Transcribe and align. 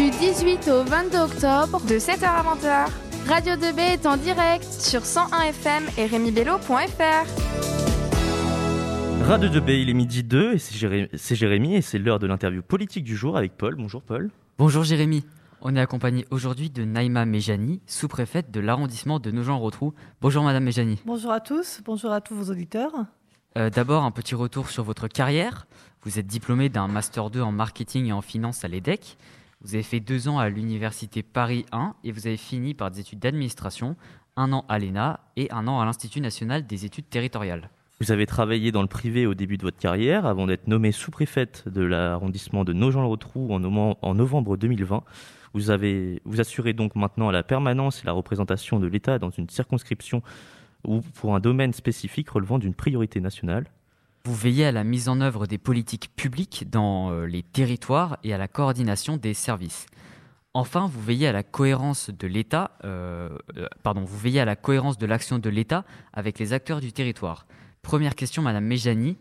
Du 0.00 0.08
18 0.08 0.68
au 0.68 0.82
22 0.82 1.18
octobre, 1.18 1.78
de 1.86 1.96
7h 1.96 2.24
à 2.24 2.42
20h, 2.42 2.88
Radio 3.28 3.52
2B 3.52 3.80
est 3.80 4.06
en 4.06 4.16
direct 4.16 4.64
sur 4.64 5.04
101 5.04 5.42
FM 5.42 5.82
et 5.98 6.06
rémibello.fr. 6.06 7.26
Radio 9.26 9.50
2B, 9.50 9.82
il 9.82 9.90
est 9.90 9.92
midi 9.92 10.22
2 10.22 10.54
et 10.54 10.58
c'est 10.58 11.34
Jérémy 11.34 11.74
et 11.74 11.82
c'est 11.82 11.98
l'heure 11.98 12.18
de 12.18 12.26
l'interview 12.26 12.62
politique 12.62 13.04
du 13.04 13.14
jour 13.14 13.36
avec 13.36 13.58
Paul. 13.58 13.74
Bonjour 13.76 14.00
Paul. 14.00 14.30
Bonjour 14.56 14.84
Jérémy. 14.84 15.22
On 15.60 15.76
est 15.76 15.80
accompagné 15.80 16.24
aujourd'hui 16.30 16.70
de 16.70 16.84
Naïma 16.84 17.26
Mejani, 17.26 17.82
sous-préfète 17.86 18.50
de 18.50 18.60
l'arrondissement 18.60 19.20
de 19.20 19.30
Nogent-Rotrou. 19.30 19.92
Bonjour 20.22 20.42
Madame 20.42 20.64
Mejani. 20.64 21.02
Bonjour 21.04 21.30
à 21.30 21.40
tous, 21.40 21.82
bonjour 21.84 22.10
à 22.10 22.22
tous 22.22 22.34
vos 22.34 22.50
auditeurs. 22.50 22.92
Euh, 23.58 23.68
d'abord, 23.68 24.04
un 24.04 24.12
petit 24.12 24.34
retour 24.34 24.70
sur 24.70 24.82
votre 24.82 25.08
carrière. 25.08 25.66
Vous 26.04 26.18
êtes 26.18 26.26
diplômé 26.26 26.70
d'un 26.70 26.88
Master 26.88 27.28
2 27.28 27.42
en 27.42 27.52
marketing 27.52 28.06
et 28.06 28.12
en 28.14 28.22
finance 28.22 28.64
à 28.64 28.68
l'EDEC. 28.68 29.18
Vous 29.62 29.74
avez 29.74 29.82
fait 29.82 30.00
deux 30.00 30.28
ans 30.28 30.38
à 30.38 30.48
l'Université 30.48 31.22
Paris 31.22 31.66
1 31.70 31.94
et 32.02 32.12
vous 32.12 32.26
avez 32.26 32.38
fini 32.38 32.72
par 32.72 32.90
des 32.90 33.00
études 33.00 33.18
d'administration, 33.18 33.94
un 34.36 34.52
an 34.54 34.64
à 34.70 34.78
l'ENA 34.78 35.20
et 35.36 35.50
un 35.52 35.68
an 35.68 35.80
à 35.80 35.84
l'Institut 35.84 36.22
national 36.22 36.66
des 36.66 36.86
études 36.86 37.10
territoriales. 37.10 37.68
Vous 38.00 38.10
avez 38.10 38.24
travaillé 38.24 38.72
dans 38.72 38.80
le 38.80 38.88
privé 38.88 39.26
au 39.26 39.34
début 39.34 39.58
de 39.58 39.62
votre 39.62 39.76
carrière 39.76 40.24
avant 40.24 40.46
d'être 40.46 40.66
nommé 40.66 40.92
sous-préfète 40.92 41.68
de 41.68 41.82
l'arrondissement 41.82 42.64
de 42.64 42.72
Nogent-le-Rotrou 42.72 43.52
en, 43.52 44.14
novembre 44.14 44.56
2020. 44.56 45.04
Vous, 45.52 45.60
vous 46.24 46.40
assurez 46.40 46.72
donc 46.72 46.96
maintenant 46.96 47.30
la 47.30 47.42
permanence 47.42 48.02
et 48.02 48.06
la 48.06 48.12
représentation 48.12 48.80
de 48.80 48.86
l'État 48.86 49.18
dans 49.18 49.28
une 49.28 49.50
circonscription 49.50 50.22
ou 50.86 51.02
pour 51.02 51.34
un 51.34 51.40
domaine 51.40 51.74
spécifique 51.74 52.30
relevant 52.30 52.58
d'une 52.58 52.72
priorité 52.72 53.20
nationale. 53.20 53.66
Vous 54.24 54.34
veillez 54.34 54.66
à 54.66 54.72
la 54.72 54.84
mise 54.84 55.08
en 55.08 55.22
œuvre 55.22 55.46
des 55.46 55.56
politiques 55.56 56.14
publiques 56.14 56.68
dans 56.68 57.10
euh, 57.10 57.24
les 57.24 57.42
territoires 57.42 58.18
et 58.22 58.34
à 58.34 58.38
la 58.38 58.48
coordination 58.48 59.16
des 59.16 59.32
services. 59.32 59.86
Enfin, 60.52 60.90
vous 60.92 61.00
veillez 61.00 61.26
à 61.26 61.32
la 61.32 61.42
cohérence 61.42 62.10
de 62.10 62.26
l'État, 62.26 62.72
euh, 62.84 63.30
euh, 63.56 63.68
vous 63.94 64.18
veillez 64.18 64.40
à 64.40 64.44
la 64.44 64.56
cohérence 64.56 64.98
de 64.98 65.06
l'action 65.06 65.38
de 65.38 65.48
l'État 65.48 65.84
avec 66.12 66.38
les 66.38 66.52
acteurs 66.52 66.80
du 66.80 66.92
territoire. 66.92 67.46
Première 67.82 68.14
question, 68.14 68.42
Madame 68.42 68.64
Méjani, 68.64 69.16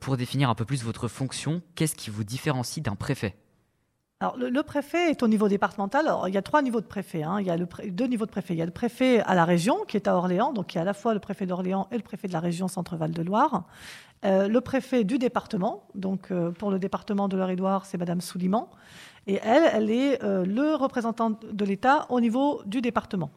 pour 0.00 0.16
définir 0.16 0.50
un 0.50 0.54
peu 0.54 0.64
plus 0.64 0.82
votre 0.82 1.06
fonction, 1.06 1.62
qu'est-ce 1.74 1.94
qui 1.94 2.10
vous 2.10 2.24
différencie 2.24 2.82
d'un 2.82 2.96
préfet? 2.96 3.36
Alors, 4.18 4.38
le, 4.38 4.62
préfet 4.62 5.10
est 5.10 5.22
au 5.22 5.28
niveau 5.28 5.46
départemental. 5.46 6.10
Il 6.26 6.32
y 6.32 6.38
a 6.38 6.42
trois 6.42 6.62
niveaux 6.62 6.80
de 6.80 6.86
préfet. 6.86 7.22
Hein. 7.22 7.36
Il 7.40 7.46
y 7.46 7.50
a 7.50 7.56
le 7.58 7.68
deux 7.90 8.06
niveaux 8.06 8.24
de 8.24 8.30
préfet. 8.30 8.54
Il 8.54 8.56
y 8.56 8.62
a 8.62 8.64
le 8.64 8.70
préfet 8.70 9.20
à 9.20 9.34
la 9.34 9.44
région, 9.44 9.84
qui 9.86 9.98
est 9.98 10.08
à 10.08 10.16
Orléans, 10.16 10.54
donc 10.54 10.68
qui 10.68 10.78
est 10.78 10.80
à 10.80 10.84
la 10.84 10.94
fois 10.94 11.12
le 11.12 11.20
préfet 11.20 11.44
d'Orléans 11.44 11.86
et 11.92 11.96
le 11.96 12.02
préfet 12.02 12.26
de 12.26 12.32
la 12.32 12.40
région 12.40 12.66
Centre-Val 12.66 13.10
de 13.10 13.22
Loire. 13.22 13.64
Euh, 14.24 14.48
le 14.48 14.60
préfet 14.62 15.04
du 15.04 15.18
département, 15.18 15.86
donc 15.94 16.30
euh, 16.30 16.50
pour 16.50 16.70
le 16.70 16.78
département 16.78 17.28
de 17.28 17.36
Loire-et-Loire, 17.36 17.84
c'est 17.84 17.98
Madame 17.98 18.22
Souliman. 18.22 18.70
Et 19.26 19.38
elle, 19.42 19.68
elle 19.70 19.90
est 19.90 20.24
euh, 20.24 20.46
le 20.46 20.74
représentant 20.74 21.30
de 21.30 21.64
l'État 21.66 22.06
au 22.08 22.18
niveau 22.18 22.62
du 22.64 22.80
département. 22.80 23.30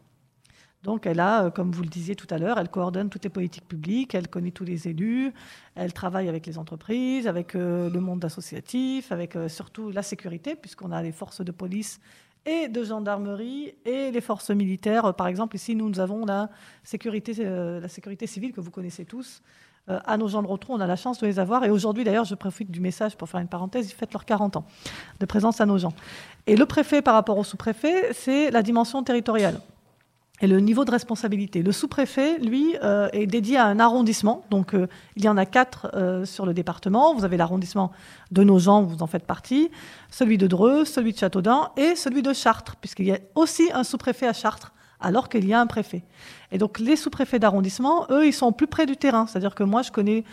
Donc 0.82 1.06
elle 1.06 1.20
a, 1.20 1.44
euh, 1.44 1.50
comme 1.50 1.72
vous 1.72 1.82
le 1.82 1.88
disiez 1.88 2.16
tout 2.16 2.26
à 2.30 2.38
l'heure, 2.38 2.58
elle 2.58 2.70
coordonne 2.70 3.10
toutes 3.10 3.24
les 3.24 3.30
politiques 3.30 3.68
publiques, 3.68 4.14
elle 4.14 4.28
connaît 4.28 4.50
tous 4.50 4.64
les 4.64 4.88
élus, 4.88 5.32
elle 5.74 5.92
travaille 5.92 6.28
avec 6.28 6.46
les 6.46 6.56
entreprises, 6.56 7.26
avec 7.28 7.54
euh, 7.54 7.90
le 7.90 8.00
monde 8.00 8.24
associatif, 8.24 9.12
avec 9.12 9.36
euh, 9.36 9.48
surtout 9.48 9.90
la 9.90 10.02
sécurité, 10.02 10.56
puisqu'on 10.56 10.90
a 10.90 11.02
les 11.02 11.12
forces 11.12 11.42
de 11.42 11.52
police 11.52 12.00
et 12.46 12.68
de 12.68 12.82
gendarmerie 12.82 13.74
et 13.84 14.10
les 14.10 14.20
forces 14.22 14.48
militaires. 14.48 15.12
Par 15.14 15.26
exemple, 15.26 15.56
ici, 15.56 15.76
nous, 15.76 16.00
avons 16.00 16.24
la 16.24 16.48
sécurité, 16.82 17.34
la 17.34 17.88
sécurité 17.88 18.26
civile 18.26 18.54
que 18.54 18.62
vous 18.62 18.70
connaissez 18.70 19.04
tous. 19.04 19.42
à 19.86 20.16
nos 20.16 20.28
gens 20.28 20.40
de 20.40 20.46
retour, 20.46 20.70
on 20.70 20.80
a 20.80 20.86
la 20.86 20.96
chance 20.96 21.18
de 21.18 21.26
les 21.26 21.38
avoir. 21.38 21.64
Et 21.64 21.70
aujourd'hui, 21.70 22.02
d'ailleurs, 22.02 22.24
je 22.24 22.34
profite 22.34 22.70
du 22.70 22.80
message 22.80 23.14
pour 23.14 23.28
faire 23.28 23.40
une 23.40 23.48
parenthèse, 23.48 23.90
ils 23.90 23.94
fêtent 23.94 24.14
leurs 24.14 24.24
40 24.24 24.56
ans 24.56 24.64
de 25.18 25.26
présence 25.26 25.60
à 25.60 25.66
nos 25.66 25.76
gens. 25.76 25.92
Et 26.46 26.56
le 26.56 26.64
préfet 26.64 27.02
par 27.02 27.12
rapport 27.12 27.36
au 27.36 27.44
sous-préfet, 27.44 28.14
c'est 28.14 28.50
la 28.50 28.62
dimension 28.62 29.02
territoriale 29.02 29.60
et 30.40 30.46
le 30.46 30.60
niveau 30.60 30.84
de 30.84 30.90
responsabilité. 30.90 31.62
Le 31.62 31.72
sous-préfet, 31.72 32.38
lui, 32.38 32.76
euh, 32.82 33.08
est 33.12 33.26
dédié 33.26 33.58
à 33.58 33.66
un 33.66 33.78
arrondissement. 33.78 34.44
Donc, 34.50 34.74
euh, 34.74 34.86
il 35.16 35.24
y 35.24 35.28
en 35.28 35.36
a 35.36 35.44
quatre 35.44 35.90
euh, 35.94 36.24
sur 36.24 36.46
le 36.46 36.54
département. 36.54 37.14
Vous 37.14 37.24
avez 37.24 37.36
l'arrondissement 37.36 37.92
de 38.30 38.42
Nogent, 38.42 38.82
vous 38.82 39.02
en 39.02 39.06
faites 39.06 39.26
partie, 39.26 39.70
celui 40.10 40.38
de 40.38 40.46
Dreux, 40.46 40.84
celui 40.84 41.12
de 41.12 41.18
Châteaudun 41.18 41.70
et 41.76 41.94
celui 41.94 42.22
de 42.22 42.32
Chartres, 42.32 42.76
puisqu'il 42.76 43.06
y 43.06 43.12
a 43.12 43.18
aussi 43.34 43.70
un 43.74 43.84
sous-préfet 43.84 44.26
à 44.26 44.32
Chartres, 44.32 44.72
alors 45.00 45.28
qu'il 45.28 45.46
y 45.46 45.52
a 45.52 45.60
un 45.60 45.66
préfet. 45.66 46.02
Et 46.52 46.58
donc, 46.58 46.78
les 46.80 46.96
sous-préfets 46.96 47.38
d'arrondissement, 47.38 48.06
eux, 48.10 48.26
ils 48.26 48.32
sont 48.32 48.52
plus 48.52 48.66
près 48.66 48.84
du 48.84 48.96
terrain. 48.96 49.26
C'est-à-dire 49.26 49.54
que 49.54 49.62
moi, 49.62 49.82
je 49.82 49.92
connais 49.92 50.24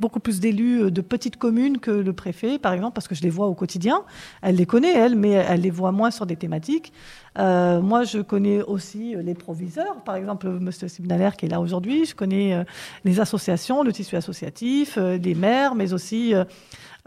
beaucoup 0.00 0.20
plus 0.20 0.40
d'élus 0.40 0.90
de 0.90 1.00
petites 1.00 1.36
communes 1.36 1.78
que 1.78 1.92
le 1.92 2.12
préfet, 2.12 2.58
par 2.58 2.72
exemple, 2.72 2.94
parce 2.94 3.08
que 3.08 3.14
je 3.14 3.22
les 3.22 3.30
vois 3.30 3.46
au 3.46 3.54
quotidien. 3.54 4.02
Elle 4.42 4.56
les 4.56 4.66
connaît, 4.66 4.92
elle, 4.92 5.14
mais 5.14 5.30
elle 5.30 5.60
les 5.60 5.70
voit 5.70 5.92
moins 5.92 6.10
sur 6.10 6.26
des 6.26 6.36
thématiques. 6.36 6.92
Euh, 7.38 7.80
moi, 7.80 8.04
je 8.04 8.18
connais 8.18 8.62
aussi 8.62 9.14
euh, 9.14 9.22
les 9.22 9.34
proviseurs, 9.34 10.02
par 10.02 10.16
exemple 10.16 10.48
M. 10.48 10.70
Sibnaler 10.72 11.30
qui 11.38 11.46
est 11.46 11.48
là 11.48 11.60
aujourd'hui. 11.60 12.04
Je 12.04 12.14
connais 12.14 12.54
euh, 12.54 12.64
les 13.04 13.20
associations, 13.20 13.82
le 13.82 13.92
tissu 13.92 14.16
associatif, 14.16 14.96
les 14.96 15.34
maires, 15.34 15.74
mais 15.74 15.92
aussi 15.92 16.34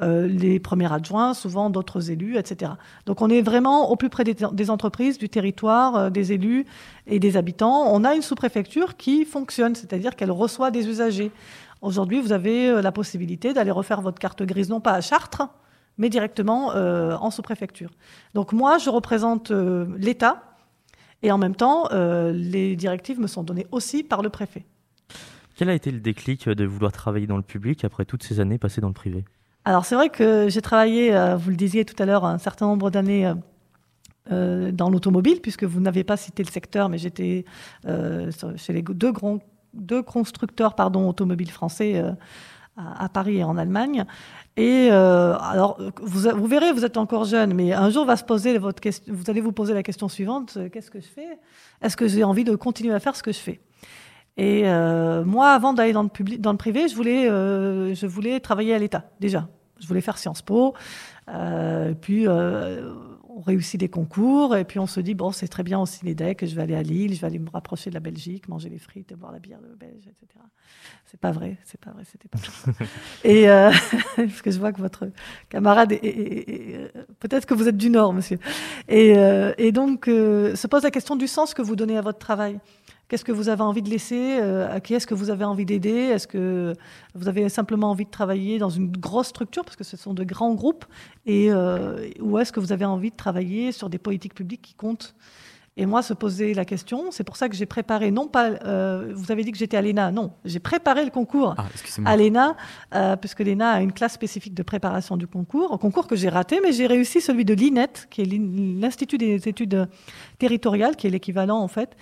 les 0.01 0.59
premiers 0.59 0.91
adjoints, 0.91 1.33
souvent 1.33 1.69
d'autres 1.69 2.09
élus, 2.09 2.37
etc. 2.37 2.71
Donc 3.05 3.21
on 3.21 3.29
est 3.29 3.41
vraiment 3.41 3.91
au 3.91 3.95
plus 3.95 4.09
près 4.09 4.23
des, 4.23 4.69
entreprises, 4.69 5.17
du 5.17 5.29
territoire, 5.29 6.09
des 6.09 6.33
élus 6.33 6.65
et 7.07 7.19
des 7.19 7.37
habitants. 7.37 7.85
On 7.93 8.03
a 8.03 8.15
une 8.15 8.21
sous-préfecture 8.21 8.97
qui 8.97 9.25
fonctionne, 9.25 9.75
c'est-à-dire 9.75 10.15
qu'elle 10.15 10.31
reçoit 10.31 10.71
des 10.71 10.87
usagers. 10.87 11.31
Aujourd'hui, 11.81 12.19
vous 12.19 12.31
avez 12.31 12.81
la 12.81 12.91
possibilité 12.91 13.53
d'aller 13.53 13.71
refaire 13.71 14.01
votre 14.01 14.19
carte 14.19 14.43
grise, 14.43 14.69
non 14.69 14.81
pas 14.81 14.93
à 14.93 15.01
Chartres, 15.01 15.49
mais 15.97 16.09
directement 16.09 16.75
euh, 16.75 17.15
en 17.17 17.31
sous-préfecture. 17.31 17.91
Donc 18.33 18.53
moi, 18.53 18.77
je 18.77 18.89
représente 18.89 19.51
euh, 19.51 19.85
l'État 19.97 20.55
et 21.21 21.31
en 21.31 21.37
même 21.37 21.55
temps, 21.55 21.89
euh, 21.91 22.31
les 22.31 22.75
directives 22.75 23.19
me 23.19 23.27
sont 23.27 23.43
données 23.43 23.67
aussi 23.71 24.03
par 24.03 24.21
le 24.21 24.29
préfet. 24.29 24.65
Quel 25.55 25.69
a 25.69 25.73
été 25.73 25.91
le 25.91 25.99
déclic 25.99 26.49
de 26.49 26.65
vouloir 26.65 26.91
travailler 26.91 27.27
dans 27.27 27.37
le 27.37 27.43
public 27.43 27.85
après 27.85 28.05
toutes 28.05 28.23
ces 28.23 28.39
années 28.39 28.57
passées 28.57 28.81
dans 28.81 28.87
le 28.87 28.93
privé? 28.93 29.25
Alors 29.65 29.85
c'est 29.85 29.95
vrai 29.95 30.09
que 30.09 30.47
j'ai 30.49 30.61
travaillé, 30.61 31.11
vous 31.37 31.49
le 31.51 31.55
disiez 31.55 31.85
tout 31.85 32.01
à 32.01 32.05
l'heure, 32.05 32.25
un 32.25 32.37
certain 32.37 32.65
nombre 32.65 32.89
d'années 32.89 33.31
dans 34.29 34.89
l'automobile, 34.89 35.39
puisque 35.41 35.63
vous 35.63 35.79
n'avez 35.79 36.03
pas 36.03 36.17
cité 36.17 36.43
le 36.43 36.49
secteur, 36.49 36.89
mais 36.89 36.97
j'étais 36.97 37.45
chez 37.85 38.73
les 38.73 38.81
deux, 38.81 39.11
grands, 39.11 39.39
deux 39.73 40.01
constructeurs 40.01 40.73
pardon, 40.73 41.07
automobiles 41.07 41.51
français 41.51 42.03
à, 42.77 43.09
Paris 43.09 43.37
et 43.37 43.43
en 43.43 43.57
Allemagne. 43.57 44.05
Et 44.57 44.89
euh, 44.91 45.37
alors, 45.39 45.79
vous, 46.01 46.29
vous, 46.29 46.47
verrez, 46.47 46.71
vous 46.71 46.85
êtes 46.85 46.97
encore 46.97 47.25
jeune, 47.25 47.53
mais 47.53 47.73
un 47.73 47.89
jour 47.89 48.05
va 48.05 48.17
se 48.17 48.23
poser 48.23 48.57
votre 48.57 48.81
question, 48.81 49.13
vous 49.13 49.29
allez 49.29 49.41
vous 49.41 49.51
poser 49.51 49.73
la 49.73 49.83
question 49.83 50.09
suivante 50.09 50.55
euh, 50.57 50.69
qu'est-ce 50.69 50.91
que 50.91 50.99
je 50.99 51.07
fais? 51.07 51.39
Est-ce 51.81 51.97
que 51.97 52.07
j'ai 52.07 52.23
envie 52.23 52.43
de 52.43 52.55
continuer 52.55 52.93
à 52.93 52.99
faire 52.99 53.15
ce 53.15 53.23
que 53.23 53.31
je 53.31 53.39
fais? 53.39 53.61
Et 54.37 54.63
euh, 54.65 55.23
moi, 55.25 55.51
avant 55.51 55.73
d'aller 55.73 55.93
dans 55.93 56.03
le 56.03 56.09
public, 56.09 56.41
dans 56.41 56.51
le 56.51 56.57
privé, 56.57 56.87
je 56.87 56.95
voulais, 56.95 57.27
je 57.27 58.05
voulais 58.05 58.39
travailler 58.39 58.73
à 58.73 58.79
l'État 58.79 59.09
déjà. 59.19 59.47
Je 59.79 59.87
voulais 59.87 60.01
faire 60.01 60.17
Sciences 60.17 60.41
Po, 60.41 60.73
puis 62.01 62.27
on 63.35 63.41
réussit 63.41 63.79
des 63.79 63.89
concours 63.89 64.55
et 64.55 64.65
puis 64.65 64.79
on 64.79 64.87
se 64.87 64.99
dit 64.99 65.13
bon 65.13 65.31
c'est 65.31 65.47
très 65.47 65.63
bien 65.63 65.79
aussi 65.79 66.03
les 66.05 66.15
decks, 66.15 66.45
je 66.45 66.55
vais 66.55 66.61
aller 66.61 66.75
à 66.75 66.83
Lille, 66.83 67.13
je 67.15 67.21
vais 67.21 67.27
aller 67.27 67.39
me 67.39 67.49
rapprocher 67.49 67.89
de 67.89 67.95
la 67.95 67.99
Belgique, 67.99 68.47
manger 68.47 68.69
les 68.69 68.79
frites, 68.79 69.13
boire 69.13 69.31
la 69.31 69.39
bière 69.39 69.59
de 69.61 69.73
belge, 69.75 70.07
etc. 70.07 70.39
C'est 71.05 71.19
pas 71.19 71.31
vrai, 71.31 71.57
c'est 71.63 71.79
pas 71.79 71.91
vrai, 71.91 72.03
c'était 72.09 72.27
pas 72.27 72.39
et 73.23 73.49
euh, 73.49 73.71
parce 74.15 74.41
que 74.41 74.51
je 74.51 74.59
vois 74.59 74.71
que 74.71 74.79
votre 74.79 75.09
camarade 75.49 75.91
est, 75.91 76.91
peut-être 77.19 77.45
que 77.45 77.53
vous 77.53 77.67
êtes 77.67 77.77
du 77.77 77.89
Nord, 77.89 78.13
monsieur. 78.13 78.39
Et, 78.87 79.17
euh, 79.17 79.53
et 79.57 79.71
donc 79.71 80.07
euh, 80.07 80.55
se 80.55 80.67
pose 80.67 80.83
la 80.83 80.91
question 80.91 81.15
du 81.15 81.27
sens 81.27 81.53
que 81.53 81.61
vous 81.61 81.75
donnez 81.75 81.97
à 81.97 82.01
votre 82.01 82.19
travail. 82.19 82.59
Qu'est-ce 83.11 83.25
que 83.25 83.33
vous 83.33 83.49
avez 83.49 83.61
envie 83.61 83.81
de 83.81 83.89
laisser 83.89 84.39
À 84.39 84.79
qui 84.79 84.93
est-ce 84.93 85.05
que 85.05 85.13
vous 85.13 85.31
avez 85.31 85.43
envie 85.43 85.65
d'aider? 85.65 85.89
Est-ce 85.89 86.27
que 86.27 86.73
vous 87.13 87.27
avez 87.27 87.49
simplement 87.49 87.91
envie 87.91 88.05
de 88.05 88.09
travailler 88.09 88.57
dans 88.57 88.69
une 88.69 88.89
grosse 88.89 89.27
structure, 89.27 89.65
parce 89.65 89.75
que 89.75 89.83
ce 89.83 89.97
sont 89.97 90.13
de 90.13 90.23
grands 90.23 90.53
groupes, 90.53 90.85
et, 91.25 91.51
ou 92.21 92.37
est-ce 92.37 92.53
que 92.53 92.61
vous 92.61 92.71
avez 92.71 92.85
envie 92.85 93.11
de 93.11 93.15
travailler 93.17 93.73
sur 93.73 93.89
des 93.89 93.97
politiques 93.97 94.33
publiques 94.33 94.61
qui 94.61 94.75
comptent? 94.75 95.13
Et 95.77 95.85
moi, 95.85 96.01
se 96.01 96.13
poser 96.13 96.53
la 96.53 96.65
question, 96.65 97.11
c'est 97.11 97.23
pour 97.23 97.37
ça 97.37 97.47
que 97.47 97.55
j'ai 97.55 97.65
préparé, 97.65 98.11
non 98.11 98.27
pas, 98.27 98.49
euh, 98.65 99.13
vous 99.15 99.31
avez 99.31 99.45
dit 99.45 99.53
que 99.53 99.57
j'étais 99.57 99.77
à 99.77 99.81
l'ENA, 99.81 100.11
non, 100.11 100.33
j'ai 100.43 100.59
préparé 100.59 101.05
le 101.05 101.11
concours 101.11 101.55
ah, 101.57 101.65
à 102.03 102.17
l'ENA, 102.17 102.57
euh, 102.93 103.15
puisque 103.15 103.39
l'ENA 103.39 103.71
a 103.71 103.81
une 103.81 103.93
classe 103.93 104.11
spécifique 104.11 104.53
de 104.53 104.63
préparation 104.63 105.15
du 105.15 105.27
concours, 105.27 105.71
un 105.73 105.77
concours 105.77 106.07
que 106.07 106.17
j'ai 106.17 106.27
raté, 106.27 106.59
mais 106.61 106.73
j'ai 106.73 106.87
réussi 106.87 107.21
celui 107.21 107.45
de 107.45 107.53
l'INET, 107.53 107.87
qui 108.09 108.21
est 108.21 108.25
l'Institut 108.25 109.17
des 109.17 109.47
études 109.47 109.87
territoriales, 110.39 110.97
qui 110.97 111.07
est 111.07 111.09
l'équivalent 111.09 111.59
en 111.59 111.69
fait. 111.69 111.95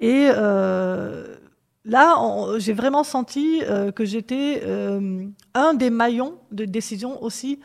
Et 0.00 0.28
euh, 0.30 1.34
là, 1.84 2.16
j'ai 2.58 2.74
vraiment 2.74 3.02
senti 3.02 3.60
que 3.96 4.04
j'étais 4.04 4.62
un 5.54 5.74
des 5.74 5.90
maillons 5.90 6.38
de 6.52 6.64
décision 6.64 7.20
aussi 7.24 7.58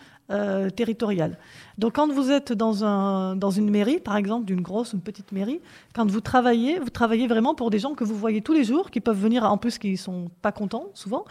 territoriale. 0.75 1.37
Donc 1.81 1.95
quand 1.95 2.11
vous 2.11 2.29
êtes 2.29 2.53
dans, 2.53 2.85
un, 2.85 3.35
dans 3.35 3.49
une 3.49 3.71
mairie, 3.71 3.99
par 3.99 4.15
exemple, 4.15 4.45
d'une 4.45 4.61
grosse 4.61 4.93
ou 4.93 4.97
une 4.97 5.01
petite 5.01 5.31
mairie, 5.31 5.59
quand 5.95 6.07
vous 6.07 6.21
travaillez, 6.21 6.77
vous 6.77 6.91
travaillez 6.91 7.25
vraiment 7.25 7.55
pour 7.55 7.71
des 7.71 7.79
gens 7.79 7.95
que 7.95 8.03
vous 8.03 8.15
voyez 8.15 8.43
tous 8.43 8.53
les 8.53 8.63
jours, 8.63 8.91
qui 8.91 8.99
peuvent 8.99 9.19
venir, 9.19 9.43
en 9.45 9.57
plus 9.57 9.79
qui 9.79 9.97
sont 9.97 10.29
pas 10.43 10.51
contents 10.51 10.89
souvent, 10.93 11.25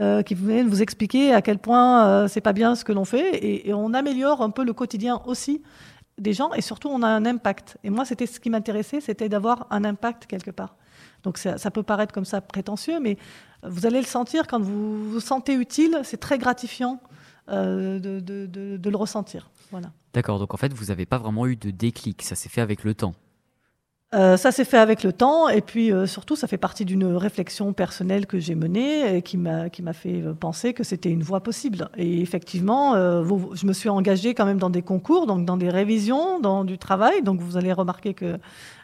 euh, 0.00 0.22
qui 0.22 0.36
viennent 0.36 0.68
vous 0.68 0.80
expliquer 0.80 1.34
à 1.34 1.42
quel 1.42 1.58
point 1.58 2.06
euh, 2.06 2.28
c'est 2.28 2.40
pas 2.40 2.52
bien 2.52 2.76
ce 2.76 2.84
que 2.84 2.92
l'on 2.92 3.04
fait, 3.04 3.44
et, 3.44 3.74
on 3.74 3.92
améliore 3.94 4.42
un 4.42 4.50
peu 4.50 4.64
le 4.64 4.72
quotidien 4.72 5.20
aussi 5.26 5.60
des 6.18 6.32
gens 6.32 6.52
et 6.52 6.60
surtout 6.60 6.88
on 6.88 7.02
a 7.02 7.08
un 7.08 7.26
impact. 7.26 7.76
Et 7.82 7.90
moi, 7.90 8.04
c'était 8.04 8.26
ce 8.26 8.38
qui 8.38 8.48
m'intéressait, 8.48 9.00
c'était 9.00 9.28
d'avoir 9.28 9.66
un 9.70 9.84
impact 9.84 10.26
quelque 10.26 10.52
part. 10.52 10.76
Donc 11.24 11.36
ça, 11.36 11.70
peut 11.72 11.82
paraître 11.82 12.14
comme 12.14 12.24
ça 12.24 12.40
prétentieux, 12.40 13.00
mais 13.00 13.18
vous 13.64 13.86
allez 13.86 13.98
le 13.98 14.06
sentir 14.06 14.46
quand 14.46 14.60
vous 14.60 15.10
vous 15.10 15.20
sentez 15.20 15.54
utile, 15.54 15.98
c'est 16.04 16.20
très 16.20 16.38
gratifiant 16.38 17.00
euh, 17.48 17.98
de, 17.98 18.88
le 18.88 18.96
ressentir. 18.96 19.50
Voilà. 19.70 19.92
D'accord, 20.12 20.38
donc 20.38 20.54
en 20.54 20.56
fait, 20.56 20.72
vous 20.72 20.86
n'avez 20.86 21.06
pas 21.06 21.18
vraiment 21.18 21.46
eu 21.46 21.56
de 21.56 21.70
déclic, 21.70 22.22
ça 22.22 22.34
s'est 22.34 22.48
fait 22.48 22.60
avec 22.60 22.84
le 22.84 22.94
temps. 22.94 23.14
Euh, 24.14 24.36
ça 24.36 24.52
s'est 24.52 24.64
fait 24.64 24.78
avec 24.78 25.02
le 25.02 25.12
temps 25.12 25.48
et 25.48 25.60
puis 25.60 25.92
euh, 25.92 26.06
surtout 26.06 26.36
ça 26.36 26.46
fait 26.46 26.58
partie 26.58 26.84
d'une 26.84 27.04
réflexion 27.16 27.72
personnelle 27.72 28.26
que 28.26 28.38
j'ai 28.38 28.54
menée 28.54 29.16
et 29.16 29.20
qui 29.20 29.36
m'a 29.36 29.68
qui 29.68 29.82
m'a 29.82 29.92
fait 29.92 30.22
penser 30.38 30.74
que 30.74 30.84
c'était 30.84 31.10
une 31.10 31.24
voie 31.24 31.42
possible 31.42 31.90
et 31.96 32.20
effectivement 32.20 32.94
euh, 32.94 33.20
vous, 33.20 33.50
je 33.56 33.66
me 33.66 33.72
suis 33.72 33.88
engagée 33.88 34.32
quand 34.32 34.46
même 34.46 34.58
dans 34.58 34.70
des 34.70 34.82
concours 34.82 35.26
donc 35.26 35.44
dans 35.44 35.56
des 35.56 35.70
révisions 35.70 36.38
dans 36.38 36.62
du 36.62 36.78
travail 36.78 37.22
donc 37.22 37.40
vous 37.40 37.56
allez 37.56 37.72
remarquer 37.72 38.14
que 38.14 38.38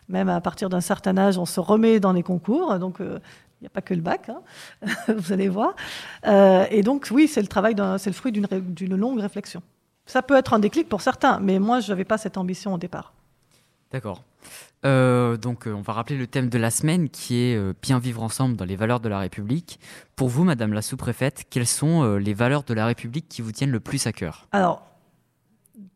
même 0.08 0.28
à 0.28 0.40
partir 0.40 0.68
d'un 0.68 0.80
certain 0.80 1.16
âge 1.16 1.38
on 1.38 1.46
se 1.46 1.60
remet 1.60 2.00
dans 2.00 2.12
les 2.12 2.24
concours 2.24 2.76
donc 2.80 3.00
il 3.62 3.66
n'y 3.66 3.68
a 3.68 3.70
pas 3.70 3.80
que 3.80 3.94
le 3.94 4.00
bac, 4.00 4.28
hein 4.28 4.42
vous 5.16 5.32
allez 5.32 5.48
voir. 5.48 5.76
Euh, 6.26 6.66
et 6.72 6.82
donc, 6.82 7.06
oui, 7.12 7.28
c'est 7.28 7.40
le 7.40 7.46
travail, 7.46 7.76
c'est 7.98 8.10
le 8.10 8.14
fruit 8.14 8.32
d'une 8.32 8.96
longue 8.96 9.20
réflexion. 9.20 9.62
Ça 10.06 10.22
peut 10.22 10.36
être 10.36 10.52
un 10.54 10.58
déclic 10.58 10.88
pour 10.88 11.00
certains, 11.00 11.38
mais 11.40 11.58
moi, 11.58 11.80
je 11.80 11.90
n'avais 11.90 12.04
pas 12.04 12.18
cette 12.18 12.36
ambition 12.36 12.74
au 12.74 12.78
départ. 12.78 13.12
D'accord. 13.92 14.24
Euh, 14.84 15.36
donc, 15.36 15.66
euh, 15.66 15.72
on 15.72 15.82
va 15.82 15.92
rappeler 15.92 16.16
le 16.16 16.26
thème 16.26 16.48
de 16.48 16.58
la 16.58 16.70
semaine 16.70 17.08
qui 17.08 17.36
est 17.36 17.56
euh, 17.56 17.72
bien 17.80 17.98
vivre 17.98 18.22
ensemble 18.22 18.56
dans 18.56 18.64
les 18.64 18.74
valeurs 18.74 19.00
de 19.00 19.08
la 19.08 19.18
République. 19.18 19.78
Pour 20.16 20.28
vous, 20.28 20.44
Madame 20.44 20.72
la 20.72 20.82
sous-préfète, 20.82 21.44
quelles 21.50 21.66
sont 21.66 22.16
les 22.16 22.34
valeurs 22.34 22.64
de 22.64 22.74
la 22.74 22.86
République 22.86 23.28
qui 23.28 23.42
vous 23.42 23.52
tiennent 23.52 23.70
le 23.70 23.80
plus 23.80 24.06
à 24.06 24.12
cœur? 24.12 24.48
Alors, 24.52 24.82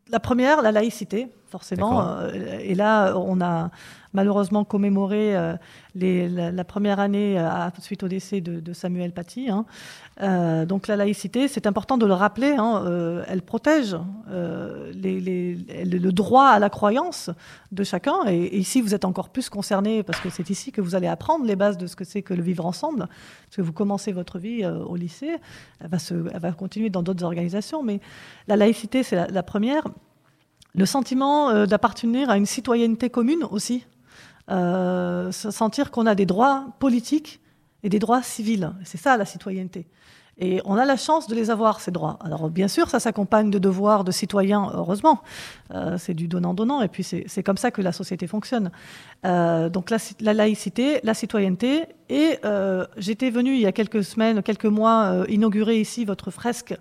la 0.09 0.19
première, 0.19 0.61
la 0.61 0.71
laïcité, 0.71 1.27
forcément. 1.49 2.19
et 2.61 2.75
là, 2.75 3.15
on 3.17 3.41
a 3.41 3.71
malheureusement 4.13 4.63
commémoré 4.63 5.35
euh, 5.35 5.55
les, 5.95 6.27
la, 6.27 6.51
la, 6.51 6.63
première 6.63 6.99
année 6.99 7.39
euh, 7.39 7.69
suite 7.79 8.03
au 8.03 8.07
décès 8.07 8.41
de, 8.41 8.59
de 8.59 8.73
Samuel 8.73 9.11
Paty. 9.11 9.49
Hein. 9.49 9.65
Euh, 10.21 10.65
donc 10.65 10.87
la 10.87 10.95
laïcité, 10.95 11.47
c'est 11.47 11.67
important 11.67 11.97
de 11.97 12.05
le 12.05 12.13
rappeler, 12.13 12.55
hein, 12.57 12.83
euh, 12.85 13.23
elle 13.27 13.43
protège 13.43 13.95
euh, 14.31 14.91
les, 14.93 15.19
les, 15.19 15.55
le 15.85 16.11
droit 16.11 16.47
à 16.47 16.59
la 16.59 16.69
croyance 16.69 17.29
de 17.71 17.83
chacun. 17.83 18.25
Et, 18.27 18.37
et, 18.37 18.57
ici, 18.57 18.81
vous 18.81 18.95
êtes 18.95 19.05
encore 19.05 19.29
plus 19.29 19.49
concernés 19.49 20.01
parce 20.01 20.19
que 20.19 20.29
c'est 20.29 20.49
ici 20.49 20.71
que 20.71 20.81
vous 20.81 20.95
allez 20.95 21.07
apprendre 21.07 21.45
les 21.45 21.55
bases 21.55 21.77
de 21.77 21.85
ce 21.85 21.95
que 21.95 22.03
c'est 22.03 22.23
que 22.23 22.33
le 22.33 22.41
vivre 22.41 22.65
ensemble. 22.65 23.07
Parce 23.45 23.57
que 23.57 23.61
vous 23.61 23.73
commencez 23.73 24.11
votre 24.11 24.39
vie 24.39 24.65
au 24.65 24.95
lycée, 24.95 25.35
elle 25.79 25.89
va, 25.89 25.99
se, 25.99 26.15
elle 26.33 26.39
va 26.39 26.51
continuer 26.51 26.89
dans 26.89 27.03
d'autres 27.03 27.23
organisations, 27.23 27.83
mais 27.83 27.99
la 28.47 28.55
laïcité, 28.55 29.03
c'est 29.03 29.15
la, 29.15 29.27
la 29.27 29.43
première. 29.43 29.83
Le 30.77 30.85
sentiment 30.85 31.65
d'appartenir 31.65 32.29
à 32.29 32.37
une 32.37 32.45
citoyenneté 32.45 33.09
commune 33.09 33.43
aussi, 33.49 33.83
euh, 34.49 35.29
sentir 35.31 35.91
qu'on 35.91 36.05
a 36.05 36.15
des 36.15 36.25
droits 36.25 36.67
politiques 36.79 37.41
et 37.83 37.89
des 37.89 37.99
droits 37.99 38.23
civils. 38.23 38.71
C'est 38.85 38.97
ça 38.97 39.17
la 39.17 39.25
citoyenneté. 39.25 39.87
Et 40.39 40.61
on 40.65 40.75
a 40.75 40.85
la 40.85 40.97
chance 40.97 41.27
de 41.27 41.33
les 41.33 41.49
avoir, 41.49 41.79
ces 41.79 41.89
droits. 41.89 42.19
Alors 42.21 42.49
bien 42.49 42.67
sûr, 42.67 42.89
ça 42.89 42.99
s'accompagne 42.99 43.49
de 43.49 43.57
devoirs 43.57 44.03
de 44.03 44.11
citoyens, 44.11 44.71
heureusement. 44.73 45.21
Euh, 45.73 45.97
c'est 45.97 46.13
du 46.13 46.27
donnant-donnant, 46.27 46.81
et 46.83 46.87
puis 46.87 47.03
c'est 47.03 47.43
comme 47.43 47.57
ça 47.57 47.71
que 47.71 47.81
la 47.81 47.91
société 47.91 48.27
fonctionne. 48.27 48.71
Euh, 49.25 49.69
donc 49.69 49.89
la, 49.89 49.97
la, 50.19 50.33
laïcité, 50.33 50.99
la 51.03 51.15
citoyenneté, 51.15 51.85
et 52.09 52.37
euh, 52.45 52.85
j'étais 52.97 53.31
venue 53.31 53.53
il 53.53 53.61
y 53.61 53.65
a 53.65 53.71
quelques 53.71 54.03
semaines, 54.03 54.43
quelques 54.43 54.65
mois, 54.65 55.25
inaugurer 55.27 55.81
ici 55.81 56.05
votre 56.05 56.29
fresque 56.29 56.75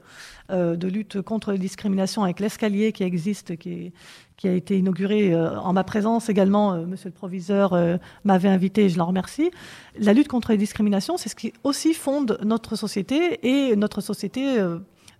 de 0.51 0.87
lutte 0.87 1.23
contre 1.23 1.51
les 1.51 1.59
discriminations 1.59 2.23
avec 2.23 2.39
l'escalier 2.39 2.93
qui 2.93 3.03
existe, 3.03 3.57
qui 3.57 3.73
est, 3.73 3.93
qui 4.37 4.49
a 4.49 4.53
été 4.53 4.79
inauguré 4.79 5.33
euh, 5.33 5.59
en 5.59 5.73
ma 5.73 5.85
présence 5.85 6.29
également. 6.29 6.75
Euh, 6.75 6.87
monsieur 6.87 7.09
le 7.09 7.15
proviseur 7.15 7.73
euh, 7.73 7.97
m'avait 8.25 8.49
invité 8.49 8.89
je 8.89 8.99
l'en 8.99 9.07
remercie. 9.07 9.51
La 9.99 10.13
lutte 10.13 10.29
contre 10.29 10.53
les 10.53 10.59
discriminations, 10.59 11.17
c'est 11.17 11.29
ce 11.29 11.37
qui 11.37 11.53
aussi 11.65 11.95
fonde 11.95 12.39
notre 12.45 12.77
société 12.77 13.47
et 13.47 13.77
notre 13.77 14.01
société 14.01 14.59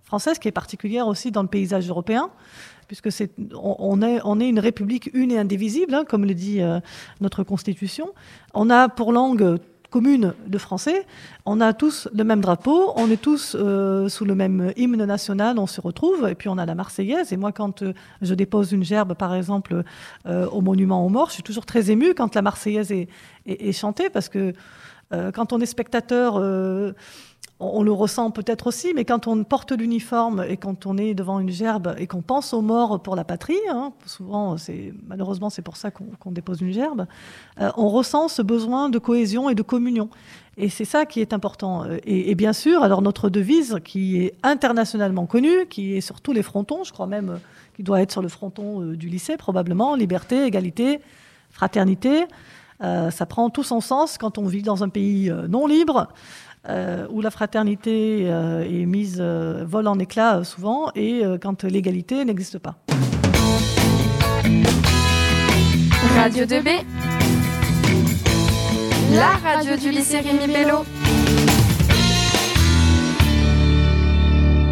française 0.03 0.39
qui 0.39 0.47
est 0.47 0.53
particulière 0.53 1.07
aussi 1.07 1.31
dans 1.31 1.41
le 1.41 1.47
paysage 1.47 1.89
européen 1.89 2.29
puisque 2.87 3.11
c'est 3.11 3.31
on, 3.61 4.01
est 4.01 4.19
on 4.23 4.39
est 4.39 4.49
une 4.49 4.59
république 4.59 5.09
une 5.13 5.31
et 5.31 5.37
indivisible 5.37 5.93
hein, 5.93 6.05
comme 6.07 6.25
le 6.25 6.33
dit 6.33 6.61
euh, 6.61 6.79
notre 7.21 7.43
constitution. 7.43 8.13
On 8.53 8.69
a 8.69 8.89
pour 8.89 9.11
langue 9.11 9.59
commune 9.89 10.33
de 10.45 10.57
Français, 10.57 11.05
on 11.45 11.61
a 11.61 11.73
tous 11.73 12.07
le 12.13 12.23
même 12.23 12.41
drapeau, 12.41 12.93
on 12.95 13.09
est 13.09 13.21
tous 13.21 13.55
euh, 13.57 14.09
sous 14.09 14.25
le 14.25 14.35
même 14.35 14.73
hymne 14.75 15.03
national, 15.05 15.59
on 15.59 15.67
se 15.67 15.79
retrouve, 15.81 16.27
et 16.27 16.35
puis 16.35 16.49
on 16.49 16.57
a 16.57 16.65
la 16.65 16.75
Marseillaise. 16.75 17.31
Et 17.31 17.37
moi, 17.37 17.51
quand 17.51 17.81
euh, 17.81 17.93
je 18.21 18.33
dépose 18.33 18.71
une 18.71 18.83
gerbe, 18.83 19.13
par 19.13 19.33
exemple, 19.33 19.83
euh, 20.25 20.47
au 20.49 20.61
monument 20.61 21.05
aux 21.05 21.09
morts, 21.09 21.29
je 21.29 21.35
suis 21.35 21.43
toujours 21.43 21.65
très 21.65 21.89
émue 21.89 22.13
quand 22.13 22.35
la 22.35 22.41
Marseillaise 22.41 22.91
est, 22.91 23.71
chantée, 23.71 24.09
parce 24.09 24.29
que 24.29 24.53
quand 25.33 25.53
on 25.53 25.61
est 25.61 25.65
spectateur 25.65 26.37
on 27.59 27.81
le 27.81 27.91
ressent 27.91 28.29
peut-être 28.29 28.67
aussi, 28.67 28.93
mais 28.93 29.03
quand 29.03 29.25
on 29.25 29.43
porte 29.43 29.71
l'uniforme 29.71 30.45
et 30.47 30.57
quand 30.57 30.85
on 30.85 30.97
est 30.97 31.15
devant 31.15 31.39
une 31.39 31.49
gerbe 31.49 31.95
et 31.97 32.05
qu'on 32.05 32.21
pense 32.21 32.53
aux 32.53 32.61
morts 32.61 33.01
pour 33.01 33.15
la 33.15 33.23
patrie, 33.23 33.57
hein, 33.69 33.93
souvent, 34.05 34.57
c'est 34.57 34.93
malheureusement 35.07 35.49
c'est 35.49 35.63
pour 35.63 35.75
ça 35.75 35.89
qu'on 35.89 36.05
qu 36.05 36.29
dépose 36.29 36.61
une 36.61 36.71
gerbe, 36.71 37.07
euh, 37.59 37.71
on 37.75 37.89
ressent 37.89 38.27
ce 38.27 38.43
besoin 38.43 38.89
de 38.89 38.99
cohésion 38.99 39.49
et 39.49 39.55
de 39.55 39.63
communion. 39.63 40.09
Et 40.59 40.69
c'est 40.69 40.85
ça 40.85 41.05
qui 41.05 41.19
est 41.21 41.33
important. 41.33 41.85
Et, 42.03 42.31
et, 42.31 42.35
bien 42.35 42.53
sûr, 42.53 42.81
alors 42.81 43.03
notre 43.03 43.29
devise, 43.29 43.77
qui 43.83 44.23
est 44.23 44.33
internationalement 44.41 45.27
connue, 45.27 45.67
qui 45.69 45.95
est 45.95 46.01
sur 46.01 46.19
tous 46.19 46.33
les 46.33 46.41
frontons, 46.41 46.83
je 46.83 46.91
crois 46.91 47.05
même 47.05 47.39
qu'il 47.75 47.85
doit 47.85 48.01
être 48.01 48.11
sur 48.11 48.23
le 48.23 48.27
fronton 48.27 48.81
euh, 48.81 48.97
du 48.97 49.07
lycée 49.07 49.37
probablement, 49.37 49.95
liberté, 49.95 50.45
égalité, 50.45 50.99
fraternité, 51.51 52.25
euh, 52.83 53.09
ça 53.09 53.25
prend 53.25 53.49
tout 53.49 53.63
son 53.63 53.81
sens 53.81 54.19
quand 54.19 54.37
on 54.37 54.45
vit 54.45 54.61
dans 54.61 54.83
un 54.83 54.89
pays 54.89 55.31
euh, 55.31 55.47
non 55.47 55.65
libre 55.65 56.09
euh, 56.69 57.07
où 57.09 57.21
la 57.21 57.31
fraternité 57.31 58.23
euh, 58.29 58.63
est 58.63 58.85
mise 58.85 59.17
euh, 59.19 59.63
vol 59.65 59.87
en 59.87 59.99
éclats 59.99 60.43
souvent 60.43 60.91
et 60.95 61.23
euh, 61.23 61.37
quand 61.37 61.63
l'égalité 61.63 62.25
n'existe 62.25 62.59
pas. 62.59 62.75
Radio 66.15 66.45
2B 66.45 66.81
La 69.13 69.29
radio 69.37 69.77
du 69.77 69.91
lycée 69.91 70.19
Rémi 70.19 70.47
Bello 70.51 70.83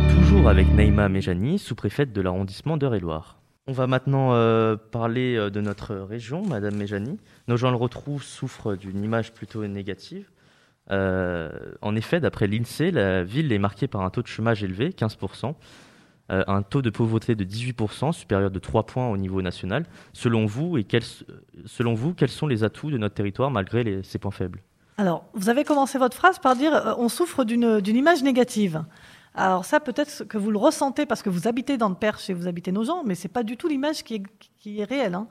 Toujours 0.10 0.50
avec 0.50 0.68
Naïma 0.74 1.08
Méjani, 1.08 1.60
sous-préfète 1.60 2.12
de 2.12 2.22
l'arrondissement 2.22 2.78
d'Eure-et-Loire. 2.78 3.38
On 3.68 3.74
va 3.74 3.88
maintenant 3.88 4.34
euh, 4.34 4.76
parler 4.76 5.50
de 5.50 5.62
notre 5.62 5.96
région, 5.96 6.44
Madame 6.46 6.76
Méjani. 6.76 7.20
Nos 7.48 7.58
gens 7.58 7.72
le 7.72 7.78
retrouvent 7.78 8.24
souffrent 8.24 8.76
d'une 8.76 9.04
image 9.04 9.34
plutôt 9.34 9.66
négative. 9.66 10.30
Euh, 10.92 11.50
en 11.82 11.96
effet, 11.96 12.20
d'après 12.20 12.48
l'INSEE, 12.48 12.92
la 12.92 13.24
ville 13.24 13.52
est 13.52 13.60
marquée 13.60 13.88
par 13.88 14.02
un 14.02 14.10
taux 14.10 14.22
de 14.22 14.28
chômage 14.28 14.64
élevé, 14.64 14.90
15%, 14.90 15.56
euh, 16.32 16.44
un 16.48 16.62
taux 16.62 16.82
de 16.82 16.90
pauvreté 16.90 17.36
de 17.36 17.44
18%, 17.44 18.12
supérieur 18.12 18.52
de 18.52 18.60
3 18.60 18.86
points 18.86 19.10
au 19.10 19.18
niveau 19.18 19.42
national. 19.42 19.86
Selon 20.14 20.46
vous, 20.46 20.78
et 20.78 20.84
quels, 20.84 21.04
selon 21.66 21.94
vous, 21.94 22.14
quels 22.14 22.30
sont 22.30 22.48
les 22.48 22.64
atouts 22.64 22.92
de 22.92 22.98
notre 22.98 23.16
territoire 23.16 23.52
malgré 23.52 24.02
ces 24.04 24.20
points 24.20 24.32
faibles? 24.32 24.62
Alors, 24.98 25.26
vous 25.34 25.50
avez 25.50 25.66
commencé 25.66 25.98
votre 25.98 26.16
phrase 26.16 26.40
par 26.40 26.56
dire 26.56 26.74
euh, 26.74 26.94
on 26.98 27.10
souffre 27.10 27.44
d'une 27.44 27.96
image 27.96 28.24
négative. 28.24 28.84
Alors 29.38 29.66
ça, 29.66 29.82
peut-être 29.82 30.24
que 30.24 30.38
vous 30.38 30.50
le 30.50 30.58
ressentez 30.58 31.06
parce 31.06 31.22
que 31.22 31.30
vous 31.30 31.48
habitez 31.48 31.78
dans 31.78 31.90
le 31.90 31.96
Perche 31.96 32.30
et 32.30 32.34
vous 32.34 32.48
habitez 32.48 32.72
nos 32.72 32.86
gens, 32.86 33.04
mais 33.04 33.16
c'est 33.16 33.28
pas 33.28 33.44
du 33.44 33.58
tout 33.58 33.68
l'image 33.68 34.04
qui 34.04 34.16
est, 34.16 34.24
qui 34.60 34.80
est 34.80 34.86
réelle. 34.86 35.14
Hein. 35.14 35.28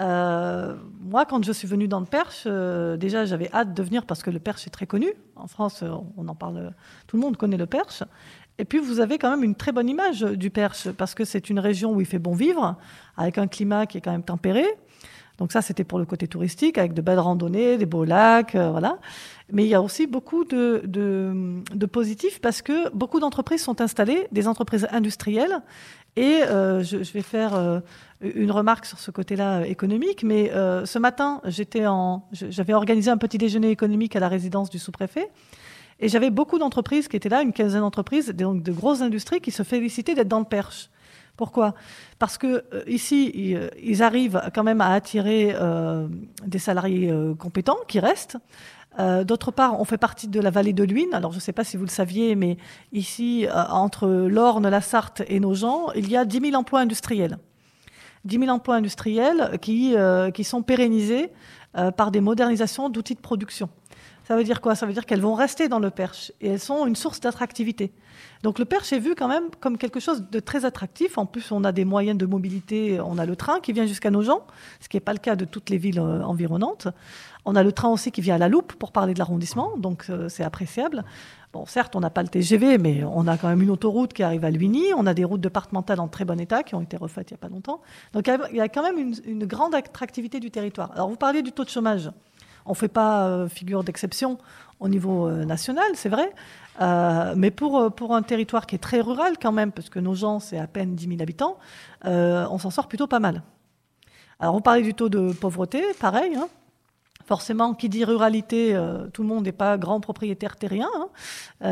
Euh, 0.00 0.76
moi, 1.00 1.24
quand 1.24 1.42
je 1.42 1.52
suis 1.52 1.66
venue 1.66 1.88
dans 1.88 2.00
le 2.00 2.06
Perche, 2.06 2.44
euh, 2.46 2.98
déjà 2.98 3.24
j'avais 3.24 3.50
hâte 3.54 3.72
de 3.72 3.82
venir 3.82 4.04
parce 4.04 4.22
que 4.22 4.30
le 4.30 4.38
Perche 4.38 4.66
est 4.66 4.70
très 4.70 4.86
connu. 4.86 5.14
En 5.34 5.46
France, 5.46 5.82
on 6.16 6.28
en 6.28 6.34
parle, 6.34 6.74
tout 7.06 7.16
le 7.16 7.22
monde 7.22 7.38
connaît 7.38 7.56
le 7.56 7.66
Perche. 7.66 8.02
Et 8.58 8.64
puis 8.64 8.80
vous 8.80 9.00
avez 9.00 9.18
quand 9.18 9.30
même 9.30 9.44
une 9.44 9.54
très 9.54 9.72
bonne 9.72 9.88
image 9.88 10.20
du 10.20 10.50
Perche 10.50 10.90
parce 10.90 11.14
que 11.14 11.24
c'est 11.24 11.48
une 11.48 11.60
région 11.60 11.92
où 11.92 12.00
il 12.00 12.06
fait 12.06 12.18
bon 12.18 12.34
vivre, 12.34 12.76
avec 13.16 13.38
un 13.38 13.46
climat 13.46 13.86
qui 13.86 13.98
est 13.98 14.00
quand 14.00 14.12
même 14.12 14.24
tempéré. 14.24 14.66
Donc 15.38 15.52
ça, 15.52 15.62
c'était 15.62 15.84
pour 15.84 15.98
le 15.98 16.04
côté 16.04 16.26
touristique, 16.26 16.78
avec 16.78 16.94
de 16.94 17.00
belles 17.00 17.20
randonnées, 17.20 17.78
des 17.78 17.86
beaux 17.86 18.04
lacs, 18.04 18.56
euh, 18.56 18.70
voilà. 18.70 18.98
Mais 19.52 19.64
il 19.64 19.68
y 19.68 19.74
a 19.74 19.80
aussi 19.80 20.06
beaucoup 20.06 20.44
de, 20.44 20.82
positifs 21.90 22.40
parce 22.40 22.60
que 22.60 22.90
beaucoup 22.94 23.20
d'entreprises 23.20 23.62
sont 23.62 23.80
installées, 23.80 24.26
des 24.32 24.48
entreprises 24.48 24.86
industrielles. 24.90 25.62
Et 26.16 26.42
euh, 26.42 26.82
je, 26.82 26.96
vais 27.12 27.22
faire 27.22 27.54
euh, 27.54 27.78
une 28.20 28.50
remarque 28.50 28.84
sur 28.84 28.98
ce 28.98 29.12
côté-là 29.12 29.64
économique. 29.66 30.24
Mais 30.24 30.50
ce 30.52 30.98
matin, 30.98 31.40
j'avais 31.44 32.74
organisé 32.74 33.10
un 33.10 33.16
petit 33.16 33.38
déjeuner 33.38 33.70
économique 33.70 34.16
à 34.16 34.20
la 34.20 34.28
résidence 34.28 34.68
du 34.68 34.78
sous-préfet. 34.78 35.30
Et 36.00 36.08
j'avais 36.08 36.30
beaucoup 36.30 36.58
d'entreprises 36.58 37.08
qui 37.08 37.16
étaient 37.16 37.28
là, 37.28 37.42
une 37.42 37.52
quinzaine 37.52 37.80
d'entreprises, 37.80 38.28
donc 38.28 38.62
de 38.62 38.72
grosses 38.72 39.00
industries 39.00 39.40
qui 39.40 39.50
se 39.50 39.62
félicitaient 39.62 40.14
d'être 40.14 40.28
dans 40.28 40.38
le 40.40 40.44
Perche. 40.44 40.90
Pourquoi? 41.38 41.74
Parce 42.18 42.36
que 42.36 42.64
euh, 42.74 42.82
ici, 42.88 43.30
ils, 43.32 43.70
ils, 43.80 44.02
arrivent 44.02 44.42
quand 44.52 44.64
même 44.64 44.80
à 44.80 44.92
attirer 44.92 45.54
euh, 45.54 46.08
des 46.44 46.58
salariés 46.58 47.12
euh, 47.12 47.32
compétents 47.36 47.78
qui 47.86 48.00
restent. 48.00 48.36
Euh, 48.98 49.22
D'autre 49.22 49.52
part, 49.52 49.80
on 49.80 49.84
fait 49.84 49.98
partie 49.98 50.26
de 50.26 50.40
la 50.40 50.50
vallée 50.50 50.72
de 50.72 50.82
l'Huine. 50.82 51.14
Alors, 51.14 51.30
je 51.30 51.36
ne 51.36 51.40
sais 51.40 51.52
pas 51.52 51.62
si 51.62 51.76
vous 51.76 51.84
le 51.84 51.90
saviez, 51.90 52.34
mais 52.34 52.56
ici, 52.92 53.46
euh, 53.46 53.52
entre 53.70 54.08
l'Orne, 54.08 54.68
la 54.68 54.80
Sarthe 54.80 55.22
et 55.28 55.38
nos 55.38 55.54
gens, 55.54 55.92
il 55.94 56.10
y 56.10 56.16
a 56.16 56.24
10 56.24 56.40
000 56.40 56.56
emplois 56.56 56.80
industriels. 56.80 57.38
10 58.24 58.40
000 58.40 58.50
emplois 58.50 58.74
industriels 58.74 59.58
qui 59.62 59.94
sont 60.42 60.62
pérennisés 60.62 61.30
par 61.96 62.10
des 62.10 62.20
modernisations 62.20 62.88
d'outils 62.88 63.14
de 63.14 63.20
production. 63.20 63.70
Ça 64.28 64.36
veut 64.36 64.44
dire 64.44 64.60
quoi? 64.60 64.74
Ça 64.74 64.84
veut 64.84 64.92
dire 64.92 65.06
qu'elles 65.06 65.22
vont 65.22 65.32
rester 65.32 65.68
dans 65.68 65.78
le 65.78 65.88
Perche 65.88 66.32
et 66.42 66.48
elles 66.48 66.60
sont 66.60 66.84
une 66.84 66.96
source 66.96 67.18
d'attractivité. 67.18 67.94
Donc 68.42 68.58
le 68.58 68.66
Perche 68.66 68.92
est 68.92 68.98
vu 68.98 69.14
quand 69.14 69.26
même 69.26 69.44
comme 69.58 69.78
quelque 69.78 70.00
chose 70.00 70.26
de 70.30 70.38
très 70.38 70.66
attractif. 70.66 71.16
En 71.16 71.24
plus, 71.24 71.50
on 71.50 71.64
a 71.64 71.72
des 71.72 71.86
moyens 71.86 72.18
de 72.18 72.26
mobilité. 72.26 73.00
On 73.00 73.16
a 73.16 73.24
le 73.24 73.36
train 73.36 73.58
qui 73.60 73.72
vient 73.72 73.86
jusqu'à 73.86 74.10
nos 74.10 74.20
gens, 74.20 74.42
ce 74.80 74.88
qui 74.90 74.98
n'est 74.98 75.00
pas 75.00 75.14
le 75.14 75.18
cas 75.18 75.34
de 75.34 75.46
toutes 75.46 75.70
les 75.70 75.78
villes 75.78 75.98
euh, 75.98 76.22
environnantes. 76.22 76.88
On 77.46 77.56
a 77.56 77.62
le 77.62 77.72
train 77.72 77.88
aussi 77.88 78.12
qui 78.12 78.20
vient 78.20 78.34
à 78.34 78.38
la 78.38 78.50
loupe 78.50 78.74
pour 78.74 78.92
parler 78.92 79.14
de 79.14 79.18
l'arrondissement, 79.18 79.78
donc 79.78 80.04
euh, 80.10 80.28
c'est 80.28 80.44
appréciable. 80.44 81.06
Bon, 81.54 81.64
certes, 81.64 81.96
on 81.96 82.00
n'a 82.00 82.10
pas 82.10 82.22
le 82.22 82.28
TGV, 82.28 82.76
mais 82.76 83.04
on 83.04 83.26
a 83.28 83.38
quand 83.38 83.48
même 83.48 83.62
une 83.62 83.70
autoroute 83.70 84.12
qui 84.12 84.22
arrive 84.22 84.44
à 84.44 84.50
Luigny. 84.50 84.92
On 84.94 85.06
a 85.06 85.14
des 85.14 85.24
routes 85.24 85.40
départementales 85.40 86.00
en 86.00 86.08
très 86.08 86.26
bon 86.26 86.38
état 86.38 86.62
qui 86.62 86.74
ont 86.74 86.82
été 86.82 86.98
refaites 86.98 87.30
il 87.30 87.32
n'y 87.32 87.38
a 87.38 87.40
pas 87.40 87.48
longtemps. 87.48 87.80
Donc 88.12 88.28
il 88.50 88.56
y 88.58 88.60
a 88.60 88.68
quand 88.68 88.82
même 88.82 88.98
une, 88.98 89.14
une 89.24 89.46
grande 89.46 89.74
attractivité 89.74 90.38
du 90.38 90.50
territoire. 90.50 90.92
Alors 90.92 91.08
vous 91.08 91.16
parliez 91.16 91.40
du 91.40 91.52
taux 91.52 91.64
de 91.64 91.70
chômage. 91.70 92.10
On 92.68 92.72
ne 92.72 92.76
fait 92.76 92.88
pas 92.88 93.26
euh, 93.26 93.48
figure 93.48 93.82
d'exception 93.82 94.36
au 94.78 94.88
niveau 94.88 95.26
euh, 95.26 95.46
national, 95.46 95.86
c'est 95.94 96.10
vrai. 96.10 96.30
Euh, 96.82 97.32
mais 97.34 97.50
pour, 97.50 98.14
un 98.14 98.22
territoire 98.22 98.66
qui 98.66 98.74
est 98.74 98.78
très 98.78 99.00
rural 99.00 99.36
quand 99.40 99.52
même, 99.52 99.72
parce 99.72 99.88
que 99.88 99.98
nos 99.98 100.14
gens, 100.14 100.38
c'est 100.38 100.58
à 100.58 100.66
peine 100.66 100.94
10 100.94 101.08
000 101.08 101.22
habitants, 101.22 101.56
on 102.04 102.58
s'en 102.58 102.70
sort 102.70 102.86
plutôt 102.86 103.06
pas 103.06 103.20
mal. 103.20 103.42
Alors, 104.38 104.54
on 104.54 104.60
parlait 104.60 104.82
du 104.82 104.94
taux 104.94 105.08
de 105.08 105.32
pauvreté, 105.32 105.82
pareil. 105.98 106.36
Hein. 106.36 106.48
Forcément, 107.26 107.74
qui 107.74 107.88
dit 107.88 108.04
ruralité, 108.04 108.80
tout 109.12 109.22
le 109.22 109.28
monde 109.28 109.44
n'est 109.44 109.52
pas 109.52 109.76
grand 109.76 110.00
propriétaire 110.00 110.56
terrien, 110.56 110.88
hein, 111.60 111.66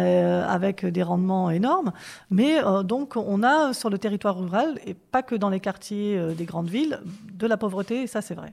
avec 0.49 0.85
des 0.85 1.03
rendements 1.05 1.51
énormes. 1.51 1.93
Mais 2.31 2.57
donc, 2.85 3.17
on 3.17 3.45
a 3.45 3.73
sur 3.73 3.89
le 3.89 3.99
territoire 3.99 4.37
rural, 4.37 4.81
et 4.85 4.95
pas 4.95 5.23
que 5.23 5.37
dans 5.37 5.49
les 5.49 5.61
quartiers 5.61 6.35
des 6.35 6.45
grandes 6.45 6.69
villes, 6.69 7.01
de 7.33 7.47
la 7.47 7.57
pauvreté, 7.57 8.03
et 8.03 8.07
ça, 8.09 8.21
c'est 8.21 8.35
vrai. 8.35 8.53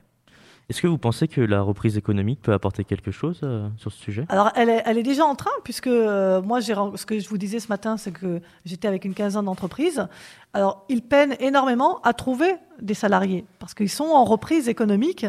Est-ce 0.70 0.80
que 0.80 0.86
vous 0.86 0.98
pensez 0.98 1.28
que 1.28 1.42
la 1.42 1.60
reprise 1.60 1.98
économique 1.98 2.40
peut 2.40 2.52
apporter 2.52 2.84
quelque 2.84 3.10
chose 3.10 3.40
euh, 3.42 3.68
sur 3.76 3.92
ce 3.92 3.98
sujet? 3.98 4.24
Alors, 4.30 4.50
elle 4.56 4.70
est, 4.70 5.02
déjà 5.02 5.24
en 5.24 5.34
train, 5.34 5.50
puisque 5.62 5.88
euh, 5.88 6.40
moi, 6.40 6.60
ce 6.62 7.04
que 7.04 7.18
je 7.18 7.28
vous 7.28 7.36
disais 7.36 7.60
ce 7.60 7.68
matin, 7.68 7.96
c'est 7.98 8.12
que 8.12 8.40
j'étais 8.64 8.88
avec 8.88 9.04
une 9.04 9.12
quinzaine 9.12 9.44
d'entreprises. 9.44 10.06
Alors, 10.54 10.84
ils 10.88 11.02
peinent 11.02 11.34
énormément 11.40 12.00
à 12.02 12.12
trouver 12.12 12.54
des 12.80 12.94
salariés 12.94 13.44
parce 13.58 13.74
qu'ils 13.74 13.90
sont 13.90 14.04
en 14.04 14.24
reprise 14.24 14.68
économique. 14.68 15.26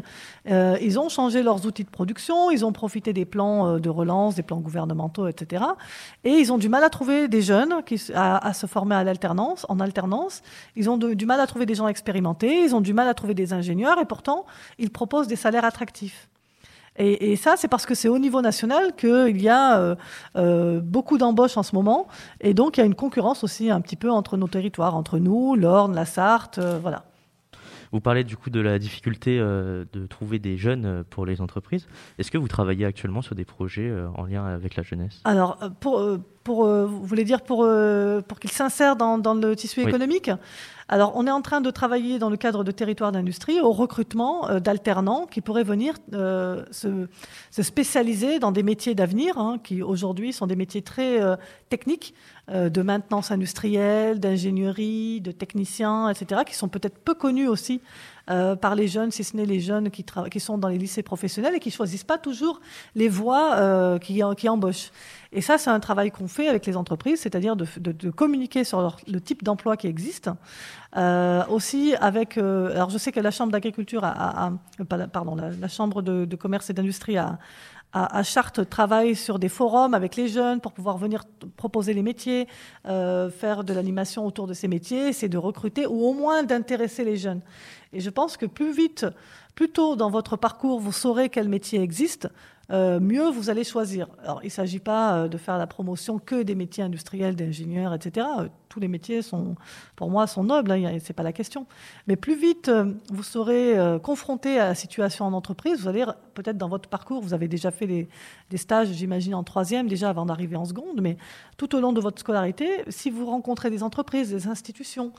Euh, 0.48 0.78
ils 0.82 1.00
ont 1.00 1.10
changé 1.10 1.42
leurs 1.42 1.66
outils 1.66 1.84
de 1.84 1.90
production, 1.90 2.52
ils 2.52 2.64
ont 2.64 2.72
profité 2.72 3.12
des 3.12 3.26
plans 3.26 3.68
euh, 3.68 3.80
de 3.80 3.90
relance, 3.90 4.36
des 4.36 4.44
plans 4.44 4.60
gouvernementaux, 4.60 5.28
etc. 5.28 5.64
Et 6.24 6.34
ils 6.34 6.54
ont 6.54 6.60
du 6.60 6.70
mal 6.70 6.84
à 6.84 6.92
trouver 6.92 7.28
des 7.28 7.42
jeunes 7.42 7.84
qui, 7.88 8.00
à, 8.14 8.54
se 8.54 8.68
former 8.68 8.96
à 8.96 9.04
l'alternance, 9.04 9.66
en 9.68 9.80
alternance. 9.80 10.44
Ils 10.76 10.92
ont 10.92 10.98
du 10.98 11.26
mal 11.26 11.40
à 11.40 11.48
trouver 11.48 11.66
des 11.66 11.76
gens 11.76 11.88
expérimentés, 11.88 12.64
ils 12.64 12.76
ont 12.76 12.82
du 12.82 12.94
mal 12.94 13.08
à 13.08 13.16
trouver 13.16 13.34
des 13.34 13.52
ingénieurs 13.52 14.00
et 14.00 14.06
pourtant, 14.06 14.46
ils 14.78 14.92
proposent 14.92 15.28
des 15.28 15.36
salaires 15.36 15.66
attractifs. 15.66 16.30
Et, 16.98 17.36
ça, 17.36 17.56
c'est 17.58 17.68
parce 17.68 17.86
que 17.86 17.94
c'est 17.94 18.08
au 18.08 18.20
niveau 18.20 18.42
national 18.42 18.96
qu'il 18.96 19.42
y 19.42 19.50
a 19.50 19.80
euh, 19.80 19.96
euh, 20.38 20.80
beaucoup 20.80 21.18
d'embauches 21.18 21.58
en 21.58 21.64
ce 21.64 21.76
moment. 21.76 22.08
Et 22.40 22.54
donc, 22.54 22.78
il 22.78 22.80
y 22.80 22.84
a 22.84 22.86
une 22.86 22.96
concurrence 22.96 23.44
aussi 23.44 23.70
un 23.70 23.82
petit 23.82 23.98
peu 23.98 24.10
entre 24.10 24.38
nos 24.38 24.48
territoires, 24.48 24.96
entre 24.96 25.20
nous, 25.20 25.56
l'Orne, 25.56 25.94
la 25.94 26.06
Sarthe, 26.06 26.58
euh, 26.58 26.80
voilà. 26.82 27.04
Vous 27.92 28.02
parlez 28.02 28.24
du 28.24 28.36
coup 28.36 28.50
de 28.50 28.60
la 28.60 28.78
difficulté 28.78 29.38
de 29.38 30.08
trouver 30.10 30.38
des 30.38 30.58
jeunes 30.58 31.06
pour 31.10 31.26
les 31.26 31.40
entreprises. 31.40 31.88
Est-ce 32.18 32.30
que 32.30 32.38
vous 32.38 32.50
travaillez 32.50 32.84
actuellement 32.84 33.22
sur 33.22 33.36
des 33.36 33.46
projets 33.46 33.94
en 34.16 34.26
lien 34.26 34.44
avec 34.46 34.76
la 34.76 34.84
jeunesse? 34.84 35.22
Alors, 35.24 35.58
pour, 35.80 36.02
pour, 36.46 36.66
vous 36.66 37.06
voulez 37.06 37.26
dire 37.26 37.42
pour, 37.42 37.68
pour 38.28 38.40
qu'ils 38.40 38.52
s'insèrent 38.52 38.96
dans, 38.96 39.18
dans, 39.18 39.34
le 39.34 39.56
tissu 39.56 39.82
économique 39.82 40.30
alors, 40.88 41.14
on 41.16 41.26
est 41.26 41.32
en 41.32 41.42
train 41.42 41.62
de 41.62 41.72
travailler 41.72 42.20
dans 42.20 42.30
le 42.30 42.38
cadre 42.38 42.64
de 42.64 42.70
territoire 42.70 43.12
d'industrie 43.12 43.60
au 43.60 43.72
recrutement 43.72 44.50
euh, 44.50 44.60
d'alternants 44.60 45.26
qui 45.26 45.42
pourraient 45.42 45.64
venir 45.64 45.96
euh, 46.14 46.64
se, 46.70 47.08
spécialiser 47.64 48.38
dans 48.38 48.52
des 48.52 48.62
métiers 48.62 48.94
d'avenir, 48.94 49.40
hein, 49.40 49.58
qui 49.64 49.82
aujourd'hui 49.82 50.32
sont 50.32 50.46
des 50.46 50.56
métiers 50.56 50.84
très 50.84 51.22
euh, 51.22 51.36
techniques, 51.70 52.14
de 52.48 52.84
maintenance 52.84 53.32
industrielle, 53.32 54.20
d'ingénierie, 54.20 55.20
de 55.20 55.32
techniciens, 55.32 56.10
etc., 56.10 56.42
qui 56.46 56.54
sont 56.54 56.68
peut-être 56.68 57.00
peu 57.00 57.16
connus 57.16 57.48
aussi 57.48 57.82
par 58.28 58.76
les 58.76 58.88
jeunes, 58.88 59.12
si 59.12 59.24
ce 59.24 59.36
n'est 59.38 59.46
les 59.46 59.60
jeunes 59.60 59.92
qui, 59.92 60.06
qui, 60.32 60.40
sont 60.40 60.58
dans 60.58 60.68
les 60.68 60.78
lycées 60.78 61.04
professionnels 61.04 61.56
et 61.56 61.60
qui 61.60 61.72
choisissent 61.72 62.04
pas 62.04 62.18
toujours 62.18 62.60
les 62.96 63.10
voies 63.10 64.00
qui, 64.00 64.22
qui 64.38 64.50
embauchent. 64.50 64.92
Et 65.36 65.42
ça, 65.42 65.58
c'est 65.58 65.70
un 65.70 65.82
travail 65.82 66.12
qu'on 66.12 66.30
fait 66.30 66.48
avec 66.48 66.66
les 66.66 66.78
entreprises, 66.78 67.20
c'est-à-dire 67.20 67.58
de, 67.58 68.10
communiquer 68.10 68.64
sur 68.64 68.98
le 69.06 69.22
type 69.22 69.44
d'emploi 69.44 69.76
qui 69.76 69.88
existe. 69.88 70.30
Euh, 70.96 71.44
aussi 71.50 71.94
avec, 72.00 72.38
euh, 72.38 72.72
alors 72.72 72.90
je 72.90 72.98
sais 72.98 73.12
que 73.12 73.20
la 73.20 73.32
Chambre 73.32 73.52
d'agriculture, 73.52 74.06
a, 74.06 74.54
pardon, 75.12 75.36
la, 75.36 75.68
Chambre 75.68 76.02
de, 76.02 76.36
commerce 76.38 76.70
et 76.70 76.74
d'industrie 76.74 77.18
à, 77.98 78.24
Chartres 78.24 78.68
travaille 78.68 79.16
sur 79.16 79.40
des 79.40 79.48
forums 79.48 79.94
avec 79.94 80.18
les 80.18 80.28
jeunes 80.28 80.60
pour 80.60 80.74
pouvoir 80.74 80.98
venir 80.98 81.24
proposer 81.56 81.94
les 81.94 82.02
métiers, 82.02 82.46
euh, 82.86 83.30
faire 83.30 83.64
de 83.64 83.74
l'animation 83.74 84.26
autour 84.26 84.48
de 84.48 84.54
ces 84.54 84.68
métiers, 84.68 85.14
c'est 85.14 85.30
de 85.30 85.38
recruter 85.38 85.88
ou 85.88 86.06
au 86.06 86.14
moins 86.14 86.44
d'intéresser 86.44 87.06
les 87.06 87.16
jeunes. 87.16 87.40
Et 87.94 88.02
je 88.02 88.10
pense 88.10 88.36
que 88.36 88.46
plus 88.46 88.74
vite, 88.74 89.06
plus 89.56 89.70
tôt 89.70 89.96
dans 89.96 90.10
votre 90.10 90.36
parcours, 90.36 90.82
vous 90.82 90.92
saurez 90.92 91.30
quel 91.30 91.48
métier 91.48 91.82
existe, 91.82 92.28
euh, 92.72 93.00
mieux 93.00 93.30
vous 93.30 93.50
allez 93.50 93.64
choisir. 93.64 94.08
Alors, 94.24 94.40
il 94.42 94.48
ne 94.48 94.52
s'agit 94.52 94.80
pas 94.80 95.18
euh, 95.18 95.28
de 95.28 95.38
faire 95.38 95.58
la 95.58 95.68
promotion 95.68 96.20
que 96.20 96.42
des 96.42 96.56
métiers 96.56 96.84
industriels, 96.84 97.36
d'ingénieurs, 97.36 97.94
etc. 97.94 98.26
Euh, 98.40 98.48
tous 98.70 98.80
les 98.80 98.88
métiers 98.88 99.22
sont, 99.22 99.56
pour 99.96 100.10
moi, 100.10 100.28
sont 100.28 100.44
nobles, 100.44 100.72
hein, 100.72 100.98
ce 101.02 101.08
n'est 101.08 101.14
pas 101.16 101.24
la 101.24 101.32
question. 101.32 101.66
Mais 102.08 102.16
plus 102.16 102.36
vite 102.36 102.70
vous 103.10 103.24
serez 103.24 103.78
confronté 104.04 104.60
à 104.60 104.68
la 104.68 104.76
situation 104.76 105.24
en 105.24 105.32
entreprise, 105.32 105.80
vous 105.80 105.88
allez 105.88 106.04
peut-être 106.34 106.58
dans 106.58 106.68
votre 106.68 106.90
parcours, 106.90 107.22
vous 107.22 107.34
avez 107.34 107.48
déjà 107.48 107.72
fait 107.72 107.88
des, 107.88 108.10
des 108.50 108.58
stages, 108.58 108.90
j'imagine, 108.90 109.34
en 109.34 109.44
troisième, 109.46 109.88
déjà 109.88 110.10
avant 110.10 110.26
d'arriver 110.26 110.58
en 110.58 110.66
seconde, 110.66 111.00
mais 111.00 111.16
tout 111.56 111.74
au 111.74 111.80
long 111.80 111.94
de 111.94 112.02
votre 112.02 112.20
scolarité, 112.20 112.84
si 112.90 113.10
vous 113.10 113.26
rencontrez 113.28 113.70
des 113.70 113.82
entreprises, 113.82 114.32
des 114.32 114.48
institutions, 114.48 115.14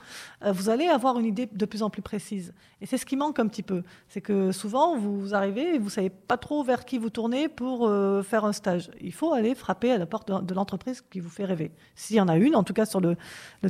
vous 0.45 0.69
allez 0.69 0.85
avoir 0.85 1.17
une 1.17 1.25
idée 1.25 1.49
de 1.51 1.65
plus 1.65 1.81
en 1.81 1.89
plus 1.89 2.03
précise. 2.03 2.53
Et 2.79 2.85
c'est 2.85 2.99
ce 2.99 3.07
qui 3.07 3.15
manque 3.15 3.39
un 3.39 3.47
petit 3.47 3.63
peu. 3.63 3.81
C'est 4.07 4.21
que 4.21 4.51
souvent, 4.51 4.97
vous 4.97 5.33
arrivez 5.33 5.75
et 5.75 5.79
vous 5.79 5.85
ne 5.85 5.91
savez 5.91 6.11
pas 6.11 6.37
trop 6.37 6.63
vers 6.63 6.85
qui 6.85 6.99
vous 6.99 7.09
tournez 7.09 7.36
pour 7.47 7.87
euh, 7.87 8.23
faire 8.23 8.45
un 8.45 8.53
stage. 8.53 8.89
Il 8.99 9.13
faut 9.13 9.33
aller 9.33 9.53
frapper 9.53 9.91
à 9.91 9.97
la 9.97 10.05
porte 10.05 10.29
de, 10.29 10.53
l'entreprise 10.53 11.01
qui 11.01 11.19
vous 11.19 11.29
fait 11.29 11.45
rêver. 11.45 11.71
S'il 11.95 12.15
y 12.15 12.21
en 12.21 12.27
a 12.27 12.37
une, 12.37 12.55
en 12.55 12.63
tout 12.63 12.73
cas 12.73 12.85
sur 12.85 12.99
le, 12.99 13.15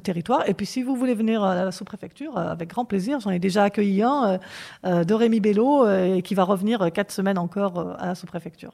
territoire. 0.01 0.47
Et 0.47 0.53
puis 0.53 0.65
si 0.65 0.83
vous 0.83 0.95
voulez 0.95 1.15
venir 1.15 1.43
à 1.43 1.65
la 1.65 1.71
sous-préfecture, 1.71 2.37
euh, 2.37 2.51
avec 2.51 2.69
grand 2.69 2.85
plaisir. 2.85 3.19
J'en 3.19 3.31
ai 3.31 3.39
déjà 3.39 3.63
accueilli 3.63 4.01
un 4.01 4.39
euh, 4.85 5.03
de 5.03 5.13
Rémi 5.13 5.39
Bello 5.39 5.87
et 5.87 6.21
qui 6.21 6.35
va 6.35 6.43
revenir 6.43 6.91
quatre 6.93 7.11
semaines 7.11 7.37
encore 7.37 7.95
à 7.99 8.07
la 8.07 8.15
sous-préfecture. 8.15 8.71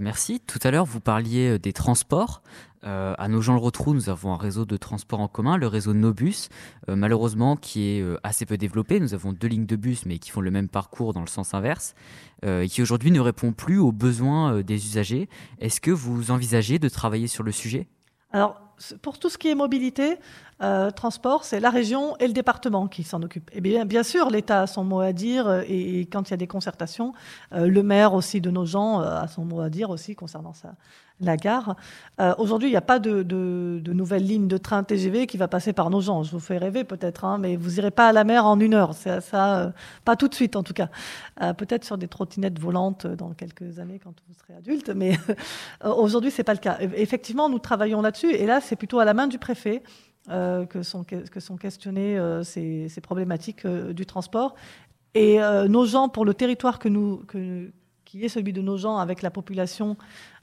Merci. 0.00 0.40
Tout 0.40 0.58
à 0.62 0.70
l'heure, 0.70 0.84
vous 0.84 1.00
parliez 1.00 1.58
des 1.58 1.72
transports. 1.72 2.42
Euh, 2.86 3.14
à 3.16 3.28
Nogent-le-Rotrou, 3.28 3.94
nous 3.94 4.10
avons 4.10 4.32
un 4.32 4.36
réseau 4.36 4.64
de 4.64 4.76
transport 4.76 5.20
en 5.20 5.28
commun, 5.28 5.56
le 5.56 5.66
réseau 5.66 5.94
Nobus, 5.94 6.48
euh, 6.88 6.96
malheureusement 6.96 7.56
qui 7.56 7.88
est 7.88 8.02
euh, 8.02 8.18
assez 8.22 8.44
peu 8.44 8.56
développé. 8.56 9.00
Nous 9.00 9.14
avons 9.14 9.32
deux 9.32 9.48
lignes 9.48 9.66
de 9.66 9.76
bus, 9.76 10.04
mais 10.06 10.18
qui 10.18 10.30
font 10.30 10.40
le 10.40 10.50
même 10.50 10.68
parcours 10.68 11.12
dans 11.12 11.20
le 11.20 11.26
sens 11.26 11.54
inverse, 11.54 11.94
et 12.46 12.68
qui 12.68 12.82
aujourd'hui 12.82 13.10
ne 13.10 13.20
répond 13.20 13.52
plus 13.52 13.78
aux 13.78 13.92
besoins 13.92 14.60
des 14.60 14.74
usagers. 14.74 15.30
Est-ce 15.60 15.80
que 15.80 15.90
vous 15.90 16.30
envisagez 16.30 16.78
de 16.78 16.90
travailler 16.90 17.26
sur 17.26 17.42
le 17.42 17.52
sujet? 17.52 17.88
Pour 19.02 19.18
tout 19.18 19.28
ce 19.28 19.38
qui 19.38 19.48
est 19.48 19.54
mobilité, 19.54 20.18
transport, 20.96 21.44
c'est 21.44 21.60
la 21.60 21.68
région 21.68 22.16
et 22.18 22.26
le 22.26 22.32
département 22.32 22.86
qui 22.88 23.02
s'en 23.02 23.22
occupent. 23.22 23.50
Et 23.52 23.60
bien, 23.60 23.84
bien 23.84 24.02
sûr, 24.02 24.30
l'État 24.30 24.62
a 24.62 24.66
son 24.66 24.82
mot 24.82 25.00
à 25.00 25.12
dire, 25.12 25.62
et, 25.68 26.08
quand 26.10 26.28
il 26.28 26.30
y 26.30 26.34
a 26.34 26.38
des 26.38 26.46
concertations, 26.46 27.12
le 27.50 27.82
maire 27.82 28.14
aussi 28.14 28.40
de 28.40 28.50
nos 28.50 28.64
gens 28.64 29.00
a 29.00 29.28
son 29.28 29.44
mot 29.44 29.60
à 29.60 29.68
dire 29.68 29.90
aussi 29.90 30.14
concernant 30.14 30.54
ça 30.54 30.74
la 31.20 31.36
gare. 31.36 31.76
Euh, 32.20 32.34
aujourd'hui, 32.38 32.68
il 32.68 32.72
n'y 32.72 32.76
a 32.76 32.82
pas 32.82 32.98
de, 32.98 33.22
nouvelle 33.92 34.24
ligne 34.24 34.48
de 34.48 34.56
train 34.56 34.82
TGV 34.82 35.26
qui 35.26 35.36
va 35.36 35.48
passer 35.48 35.72
par 35.72 35.90
nos 35.90 36.00
gens. 36.00 36.22
Je 36.22 36.30
vous 36.32 36.40
fais 36.40 36.58
rêver 36.58 36.84
peut-être, 36.84 37.24
hein, 37.24 37.38
mais 37.38 37.56
vous 37.56 37.70
n'irez 37.72 37.90
pas 37.90 38.08
à 38.08 38.12
la 38.12 38.24
mer 38.24 38.46
en 38.46 38.58
une 38.58 38.74
heure. 38.74 38.94
C'est 38.94 39.20
ça, 39.20 39.58
euh, 39.58 39.70
pas 40.04 40.16
tout 40.16 40.28
de 40.28 40.34
suite 40.34 40.56
en 40.56 40.62
tout 40.62 40.72
cas. 40.72 40.88
Euh, 41.42 41.52
peut-être 41.52 41.84
sur 41.84 41.98
des 41.98 42.08
trottinettes 42.08 42.58
volantes 42.58 43.06
dans 43.06 43.32
quelques 43.32 43.78
années 43.78 44.00
quand 44.02 44.14
vous 44.28 44.34
serez 44.34 44.54
adulte, 44.58 44.90
mais 44.90 45.18
aujourd'hui, 45.84 46.30
c'est 46.30 46.44
pas 46.44 46.54
le 46.54 46.58
cas. 46.58 46.78
Effectivement, 46.80 47.48
nous 47.48 47.58
travaillons 47.58 48.02
là-dessus, 48.02 48.32
et 48.32 48.46
là, 48.46 48.60
c'est 48.60 48.76
plutôt 48.76 48.98
à 48.98 49.04
la 49.04 49.14
main 49.14 49.26
du 49.26 49.38
préfet. 49.38 49.82
que, 50.28 50.82
sont, 50.82 51.04
que 51.04 51.40
sont 51.40 51.56
questionnées 51.58 52.18
ces, 52.42 52.88
problématiques 53.02 53.66
du 53.66 54.06
transport. 54.06 54.54
Et 55.14 55.38
nos 55.68 55.84
gens, 55.84 56.08
pour 56.08 56.24
le 56.24 56.32
territoire 56.32 56.78
que 56.78 56.88
nous, 56.88 57.22
qui 58.18 58.24
est 58.24 58.28
celui 58.28 58.52
de 58.52 58.62
nos 58.62 58.76
gens 58.76 58.98
avec 58.98 59.22
la 59.22 59.30
population 59.30 59.96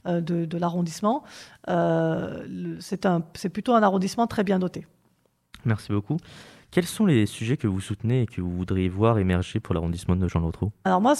euh, 0.06 0.20
de, 0.20 0.58
l'arrondissement. 0.58 1.24
Euh, 1.70 2.78
c'est 2.80 3.50
plutôt 3.50 3.74
un 3.74 3.82
arrondissement 3.82 4.28
très 4.28 4.44
bien 4.44 4.60
doté. 4.60 4.86
Merci 5.64 5.94
beaucoup. 5.94 6.18
Quels 6.70 6.86
sont 6.86 7.06
les 7.06 7.26
sujets 7.26 7.56
que 7.56 7.68
vous 7.68 7.80
soutenez 7.80 8.24
et 8.24 8.26
que 8.26 8.42
vous 8.42 8.52
voudriez 8.52 8.90
voir 8.90 9.20
émerger 9.20 9.62
pour 9.62 9.74
l'arrondissement 9.74 10.18
de 10.18 10.28
Jean-Lautrou 10.28 10.72
Alors 10.84 11.00
moi, 11.00 11.14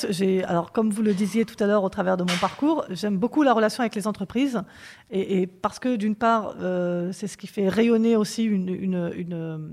alors 0.46 0.74
comme 0.74 0.90
vous 0.90 1.02
le 1.02 1.14
disiez 1.14 1.46
tout 1.46 1.62
à 1.64 1.68
l'heure 1.68 1.84
au 1.84 1.90
travers 1.90 2.18
de 2.18 2.24
mon 2.24 2.38
parcours, 2.40 2.86
j'aime 2.90 3.18
beaucoup 3.18 3.44
la 3.44 3.54
relation 3.54 3.82
avec 3.82 3.96
les 3.96 4.08
entreprises 4.08 4.62
et, 5.10 5.48
parce 5.48 5.80
que 5.80 5.96
d'une 5.96 6.16
part, 6.16 6.56
euh, 6.60 7.12
c'est 7.14 7.28
ce 7.28 7.38
qui 7.38 7.48
fait 7.48 7.70
rayonner 7.70 8.16
aussi 8.18 8.44
une, 8.44 9.72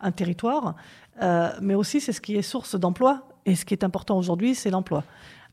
un 0.00 0.12
territoire. 0.12 0.76
mais 1.60 1.74
aussi 1.74 2.00
c'est 2.00 2.12
ce 2.12 2.20
qui 2.20 2.36
est 2.36 2.42
source 2.42 2.76
d'emploi. 2.76 3.24
Et 3.46 3.54
ce 3.54 3.64
qui 3.64 3.72
est 3.72 3.82
important 3.82 4.18
aujourd'hui, 4.18 4.54
c'est 4.54 4.70
l'emploi. 4.70 5.04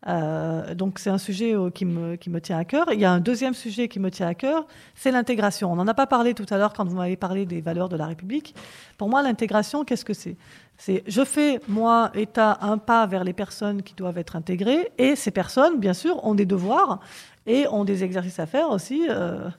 Euh, 0.08 0.76
donc 0.76 1.00
c'est 1.00 1.10
un 1.10 1.18
sujet 1.18 1.56
euh, 1.56 1.72
qui, 1.72 1.84
me, 1.84 2.16
qui 2.16 2.30
me 2.30 2.40
tient 2.40 2.58
à 2.58 2.66
cœur. 2.66 2.86
Il 2.94 3.00
y 3.00 3.06
a 3.06 3.12
un 3.12 3.20
deuxième 3.20 3.54
sujet 3.54 3.88
qui 3.88 4.00
me 4.00 4.12
tient 4.12 4.28
à 4.28 4.36
cœur, 4.36 4.68
c'est 4.94 5.12
l'intégration. 5.12 5.72
On 5.72 5.76
n'en 5.76 5.88
a 5.88 5.94
pas 5.94 6.06
parlé 6.06 6.34
tout 6.34 6.46
à 6.50 6.58
l'heure 6.58 6.74
quand 6.74 6.86
vous 6.86 6.98
m'avez 6.98 7.16
parlé 7.16 7.46
des 7.46 7.62
valeurs 7.62 7.90
de 7.90 7.98
la 7.98 8.06
République. 8.06 8.56
Pour 8.98 9.10
moi, 9.10 9.24
l'intégration, 9.24 9.84
qu'est-ce 9.84 10.06
que 10.06 10.14
c'est? 10.14 10.38
C'est 10.78 11.04
je 11.08 11.24
fais, 11.24 11.60
moi, 11.68 12.12
État, 12.14 12.60
un 12.62 12.78
pas 12.78 13.08
vers 13.08 13.24
les 13.24 13.34
personnes 13.34 13.82
qui 13.82 13.96
doivent 13.96 14.18
être 14.18 14.36
intégrées, 14.36 14.92
et 14.98 15.16
ces 15.16 15.32
personnes, 15.32 15.80
bien 15.80 15.94
sûr, 15.94 16.24
ont 16.26 16.36
des 16.36 16.46
devoirs 16.46 17.00
et 17.48 17.68
ont 17.68 17.86
des 17.86 18.04
exercices 18.04 18.40
à 18.40 18.46
faire 18.46 18.70
aussi, 18.70 19.08
euh, 19.10 19.50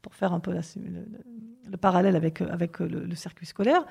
pour 0.00 0.14
faire 0.14 0.32
un 0.32 0.40
peu 0.40 0.52
le, 0.52 1.76
parallèle 1.76 2.16
avec, 2.16 2.40
avec 2.40 2.78
le 2.80 3.14
circuit 3.14 3.46
scolaire 3.46 3.84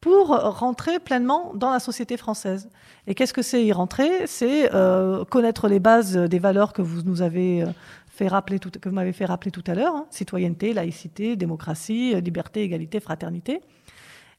pour 0.00 0.28
rentrer 0.28 0.98
pleinement 0.98 1.52
dans 1.54 1.70
la 1.70 1.78
société 1.78 2.16
française. 2.16 2.70
Et 3.06 3.14
qu'est-ce 3.14 3.32
que 3.32 3.42
c'est 3.42 3.64
y 3.64 3.72
rentrer? 3.72 4.26
C'est 4.26 4.74
euh, 4.74 5.24
connaître 5.24 5.68
les 5.68 5.80
bases 5.80 6.16
des 6.16 6.38
valeurs 6.38 6.72
que 6.72 6.82
vous 6.82 7.02
nous 7.02 7.22
avez 7.22 7.62
euh, 7.62 7.66
fait 8.08 8.28
rappeler 8.28 8.58
tout, 8.58 8.70
que 8.70 8.88
vous 8.88 8.94
m'avez 8.94 9.12
fait 9.12 9.24
rappeler 9.24 9.50
tout 9.50 9.64
à 9.66 9.74
l'heure 9.74 9.94
hein. 9.94 10.06
citoyenneté, 10.10 10.72
laïcité, 10.72 11.36
démocratie, 11.36 12.14
euh, 12.14 12.20
liberté, 12.20 12.62
égalité, 12.62 13.00
fraternité. 13.00 13.60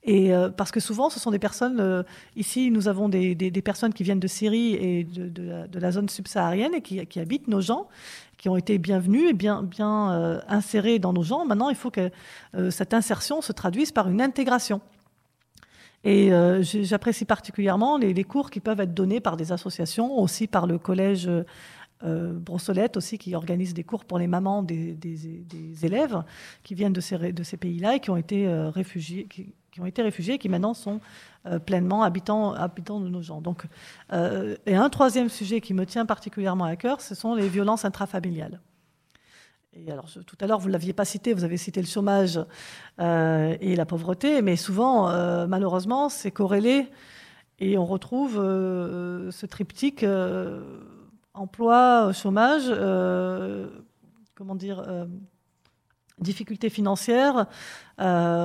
Et 0.04 0.32
parce 0.58 0.72
que 0.72 0.80
souvent, 0.80 1.12
ce 1.12 1.20
sont 1.20 1.30
des 1.30 1.38
personnes. 1.38 2.04
ici, 2.36 2.72
nous 2.72 2.88
avons 2.88 3.08
des, 3.08 3.62
personnes 3.64 3.94
qui 3.94 4.02
viennent 4.02 4.20
de 4.20 4.28
Syrie 4.28 4.74
et 4.74 5.04
de, 5.04 5.80
la, 5.80 5.92
zone 5.92 6.10
subsaharienne 6.10 6.74
et 6.74 6.82
qui, 6.82 7.20
habitent 7.20 7.48
nos 7.48 7.62
gens, 7.62 7.88
qui 8.40 8.50
ont 8.50 8.58
été 8.58 8.80
bienvenus 8.80 9.30
et 9.30 9.34
bien, 9.34 9.62
bien 9.62 10.42
insérés 10.48 10.98
dans 10.98 11.14
nos 11.14 11.22
gens. 11.22 11.46
Maintenant, 11.46 11.70
il 11.70 11.76
faut 11.76 11.92
que 11.92 12.10
cette 12.72 12.96
insertion 12.96 13.42
se 13.44 13.52
traduise 13.52 13.92
par 13.92 14.10
une 14.10 14.24
intégration. 14.24 14.82
Et 16.04 16.34
euh, 16.34 16.64
j'apprécie 16.64 17.26
particulièrement 17.26 17.98
les, 17.98 18.24
cours 18.24 18.50
qui 18.50 18.60
peuvent 18.60 18.80
être 18.80 18.94
donnés 18.94 19.20
par 19.20 19.38
des 19.38 19.52
associations, 19.52 20.18
aussi 20.20 20.48
par 20.48 20.66
le 20.66 20.80
collège 20.80 21.30
euh, 22.04 22.34
Brossolette, 22.34 22.98
aussi 22.98 23.18
qui 23.18 23.36
organise 23.36 23.74
des 23.74 23.84
cours 23.84 24.06
pour 24.06 24.18
les 24.18 24.26
mamans 24.26 24.64
des, 24.64 24.98
élèves 25.84 26.24
qui 26.64 26.74
viennent 26.74 26.94
de 26.94 27.02
ces, 27.02 27.58
pays-là 27.58 27.96
et 27.96 28.00
qui 28.00 28.10
ont 28.10 28.18
été 28.18 28.48
euh, 28.48 28.70
réfugiés. 28.70 29.28
Qui, 29.30 29.54
ont 29.80 29.86
été 29.86 30.02
réfugiés 30.02 30.34
et 30.34 30.38
qui 30.38 30.50
maintenant 30.50 30.74
sont 30.74 31.00
euh, 31.46 31.58
pleinement 31.58 32.04
habitants, 32.04 32.54
habitants 32.54 33.00
de 33.00 33.08
nos 33.08 33.22
gens. 33.22 33.40
Donc, 33.40 33.64
et 34.12 34.76
un 34.76 34.90
troisième 34.90 35.30
sujet 35.30 35.62
qui 35.62 35.74
me 35.74 35.86
tient 35.86 36.06
particulièrement 36.06 36.66
à 36.66 36.76
cœur, 36.76 37.00
ce 37.00 37.16
sont 37.16 37.36
les 37.36 37.48
violences 37.48 37.86
intrafamiliales. 37.86 38.60
Alors, 39.90 40.10
tout 40.28 40.36
à 40.42 40.48
l'heure, 40.48 40.60
vous 40.60 40.68
ne 40.68 40.74
l'aviez 40.74 40.92
pas 40.92 41.06
cité, 41.06 41.34
vous 41.34 41.46
avez 41.46 41.56
cité 41.56 41.80
le 41.80 41.88
chômage 41.88 42.38
euh, 43.00 43.56
et 43.62 43.78
la 43.78 43.86
pauvreté, 43.86 44.42
mais 44.42 44.58
souvent, 44.58 45.10
euh, 45.10 45.48
malheureusement, 45.48 46.10
c'est 46.10 46.30
corrélé 46.30 46.90
et 47.60 47.78
on 47.78 47.86
retrouve 47.86 48.38
euh, 48.38 49.32
ce 49.32 49.46
triptyque 49.46 50.06
emploi, 51.34 52.12
chômage, 52.12 52.70
comment 54.36 54.56
dire, 54.56 55.08
difficultés 56.20 56.70
financières, 56.70 57.46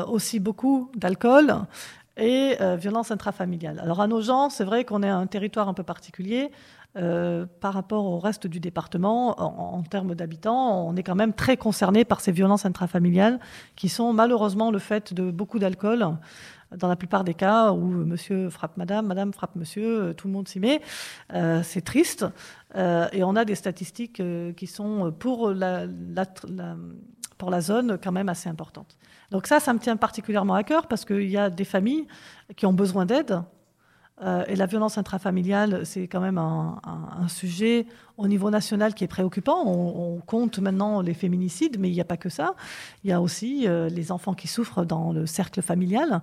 aussi 0.06 0.38
beaucoup 0.38 0.92
d'alcool 0.95 1.66
et 2.16 2.56
violence 2.76 3.11
intrafamiliale. 3.11 3.78
Alors 3.82 4.00
à 4.00 4.06
nos 4.06 4.20
gens, 4.20 4.49
c'est 4.50 4.64
vrai 4.64 4.85
qu'on 4.85 5.02
est 5.02 5.08
un 5.08 5.26
territoire 5.26 5.68
un 5.68 5.75
peu 5.75 5.82
particulier. 5.82 6.50
Euh, 6.96 7.44
par 7.61 7.75
rapport 7.75 8.06
au 8.06 8.18
reste 8.18 8.46
du 8.46 8.58
département, 8.58 9.38
en, 9.38 9.82
termes 9.82 10.14
d'habitants, 10.14 10.88
on 10.88 10.96
est 10.96 11.02
quand 11.02 11.14
même 11.14 11.35
très 11.35 11.58
concerné 11.58 12.06
par 12.06 12.20
ces 12.20 12.32
violences 12.32 12.64
intrafamiliales 12.64 13.38
qui 13.75 13.90
sont 13.90 14.14
malheureusement 14.14 14.70
le 14.70 14.78
fait 14.78 15.12
de 15.12 15.30
beaucoup 15.30 15.58
d'alcool. 15.58 16.06
Dans 16.75 16.88
la 16.88 16.96
plupart 16.96 17.23
des 17.23 17.35
cas 17.35 17.70
où 17.73 17.85
monsieur 17.85 18.50
frappe 18.50 18.76
madame, 18.76 19.06
madame 19.06 19.32
frappe 19.32 19.54
monsieur, 19.54 20.00
euh, 20.00 20.12
tout 20.14 20.26
le 20.26 20.32
monde 20.32 20.49
s'y 20.49 20.58
met. 20.58 20.80
Euh, 21.35 21.61
c'est 21.62 21.82
triste. 21.82 22.25
et 22.75 23.23
on 23.23 23.37
a 23.37 23.44
des 23.44 23.54
statistiques 23.54 24.23
qui 24.56 24.67
sont 24.67 25.12
pour 25.19 25.50
la, 25.50 25.86
pour 27.38 27.50
la 27.50 27.60
zone 27.60 27.99
quand 28.02 28.12
même 28.12 28.28
assez 28.28 28.49
importantes. 28.49 28.96
Donc 29.30 29.46
ça, 29.46 29.60
ça 29.60 29.72
me 29.72 29.78
tient 29.78 29.96
particulièrement 29.96 30.54
à 30.54 30.62
cœur 30.62 30.86
parce 30.86 31.04
qu'il 31.04 31.28
y 31.28 31.36
a 31.36 31.50
des 31.50 31.64
familles 31.64 32.06
qui 32.56 32.66
ont 32.66 32.72
besoin 32.72 33.06
d'aide 33.06 33.42
euh, 34.22 34.44
et 34.46 34.56
la 34.56 34.66
violence 34.66 34.96
intrafamiliale, 34.96 35.84
c'est 35.84 36.08
quand 36.08 36.20
même 36.20 36.38
un, 36.38 36.80
sujet 37.28 37.86
au 38.16 38.28
niveau 38.28 38.50
national 38.50 38.94
qui 38.94 39.04
est 39.04 39.08
préoccupant. 39.08 39.66
On, 39.66 40.20
compte 40.20 40.58
maintenant 40.58 41.00
les 41.02 41.12
féminicides, 41.12 41.78
mais 41.78 41.90
il 41.90 41.92
n'y 41.92 42.00
a 42.00 42.04
pas 42.04 42.16
que 42.16 42.28
ça. 42.28 42.54
Il 43.04 43.10
y 43.10 43.12
a 43.12 43.20
aussi 43.20 43.66
euh, 43.66 43.88
les 43.88 44.12
enfants 44.12 44.34
qui 44.34 44.49
souffrent 44.49 44.84
dans 44.84 45.12
le 45.12 45.26
cercle 45.26 45.60
familial. 45.60 46.22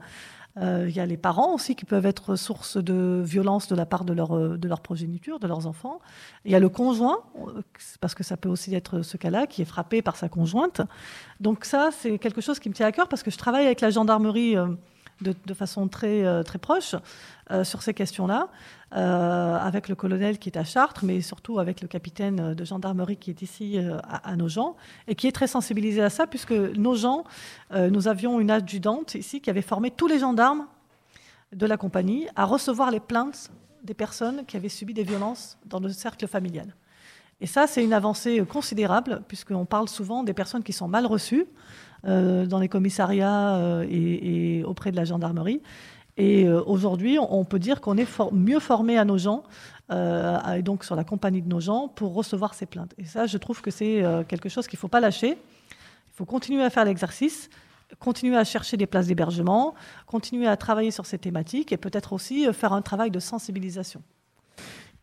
Euh, 0.57 0.85
il 0.87 0.95
y 0.95 0.99
a 0.99 1.05
les 1.05 1.17
parents 1.17 1.53
aussi 1.53 1.75
qui 1.75 1.85
peuvent 1.85 2.05
être 2.05 2.35
source 2.35 2.77
de 2.77 3.21
violence 3.25 3.67
de 3.67 3.75
la 3.75 3.85
part 3.85 4.05
de 4.05 4.13
leur, 4.13 4.57
de 4.57 4.67
leur 4.67 4.81
progéniture, 4.81 5.39
de 5.39 5.47
leurs 5.47 5.65
enfants. 5.65 5.99
Il 6.45 6.51
y 6.51 6.55
a 6.55 6.59
le 6.59 6.69
conjoint, 6.69 7.19
parce 8.01 8.13
que 8.13 8.23
ça 8.23 8.37
peut 8.37 8.49
aussi 8.49 8.75
être 8.75 9.01
ce 9.01 9.17
cas-là, 9.17 9.47
qui 9.47 9.61
est 9.61 9.65
frappé 9.65 10.01
par 10.01 10.15
sa 10.15 10.29
conjointe. 10.29 10.81
Donc 11.39 11.65
ça, 11.65 11.89
c'est 11.91 12.19
quelque 12.19 12.41
chose 12.41 12.59
qui 12.59 12.69
me 12.69 12.73
tient 12.73 12.85
à 12.85 12.91
cœur 12.91 13.07
parce 13.07 13.23
que 13.23 13.31
je 13.31 13.37
travaille 13.37 13.65
avec 13.65 13.81
la 13.81 13.89
gendarmerie 13.89 14.55
de, 15.21 15.53
façon 15.53 15.87
très, 15.87 16.25
euh, 16.25 16.43
très 16.43 16.59
proche 16.59 16.95
euh, 17.51 17.63
sur 17.63 17.81
ces 17.81 17.93
questions-là, 17.93 18.49
euh, 18.95 19.57
avec 19.57 19.87
le 19.87 19.95
colonel 19.95 20.37
qui 20.37 20.49
est 20.49 20.57
à 20.57 20.63
Chartres, 20.63 21.05
mais 21.05 21.21
surtout 21.21 21.59
avec 21.59 21.81
le 21.81 21.87
capitaine 21.87 22.53
de 22.53 22.65
gendarmerie 22.65 23.17
qui 23.17 23.29
est 23.29 23.41
ici 23.41 23.79
à, 23.79 24.29
à 24.29 24.35
Nogent, 24.35 24.75
et 25.07 25.15
qui 25.15 25.27
est 25.27 25.31
très 25.31 25.47
sensibilisé 25.47 26.01
à 26.01 26.09
ça, 26.09 26.27
puisque 26.27 26.51
Nogent, 26.51 27.23
nous 27.73 28.07
avions 28.07 28.39
une 28.39 28.51
adjudante 28.51 29.15
ici 29.15 29.41
qui 29.41 29.49
avait 29.49 29.61
formé 29.61 29.91
tous 29.91 30.07
les 30.07 30.19
gendarmes 30.19 30.67
de 31.51 31.65
la 31.65 31.77
compagnie 31.77 32.27
à 32.35 32.45
recevoir 32.45 32.91
les 32.91 32.99
plaintes 32.99 33.51
des 33.83 33.93
personnes 33.93 34.45
qui 34.45 34.57
avaient 34.57 34.69
subi 34.69 34.93
des 34.93 35.03
violences 35.03 35.57
dans 35.65 35.79
le 35.79 35.89
cercle 35.89 36.27
familial. 36.27 36.73
Et 37.41 37.47
ça, 37.47 37.67
c'est 37.67 37.83
une 37.83 37.93
avancée 37.93 38.41
considérable, 38.45 39.21
puisqu'on 39.27 39.65
parle 39.65 39.89
souvent 39.89 40.23
des 40.23 40.33
personnes 40.33 40.63
qui 40.63 40.71
sont 40.71 40.87
mal 40.87 41.05
reçues, 41.05 41.45
dans 42.03 42.59
les 42.59 42.69
commissariats 42.69 43.55
euh, 43.55 43.85
et, 43.89 44.63
auprès 44.63 44.91
de 44.91 44.95
la 44.95 45.05
gendarmerie. 45.05 45.61
Et 46.17 46.45
euh, 46.45 46.61
aujourd'hui, 46.65 47.17
on 47.19 47.43
peut 47.43 47.59
dire 47.59 47.81
qu'on 47.81 47.97
est 47.97 48.07
mieux 48.31 48.59
formé 48.59 48.97
à 48.97 49.05
nos 49.05 49.17
gens, 49.17 49.43
et 49.91 50.63
donc 50.63 50.83
sur 50.85 50.95
la 50.95 51.03
compagnie 51.03 51.41
de 51.41 51.47
nos 51.47 51.59
gens, 51.59 51.87
pour 51.87 52.15
recevoir 52.15 52.55
ces 52.55 52.65
plaintes. 52.65 52.95
Et 52.97 53.05
ça, 53.05 53.27
je 53.27 53.37
trouve 53.37 53.61
que 53.61 53.69
c'est 53.69 54.03
quelque 54.27 54.49
chose 54.49 54.65
qu'il 54.65 54.77
ne 54.77 54.79
faut 54.79 54.87
pas 54.87 54.99
lâcher. 54.99 55.37
Il 55.37 56.15
faut 56.15 56.25
continuer 56.25 56.63
à 56.63 56.71
faire 56.71 56.85
l'exercice, 56.85 57.49
continuer 57.99 58.37
à 58.37 58.43
chercher 58.43 58.75
des 58.75 58.87
places 58.87 59.05
d'hébergement, 59.05 59.75
continuer 60.07 60.47
à 60.47 60.57
travailler 60.57 60.89
sur 60.89 61.05
ces 61.05 61.19
thématiques 61.19 61.71
et 61.71 61.77
peut-être 61.77 62.13
aussi 62.13 62.51
faire 62.53 62.73
un 62.73 62.81
travail 62.81 63.11
de 63.11 63.19
sensibilisation. 63.19 64.01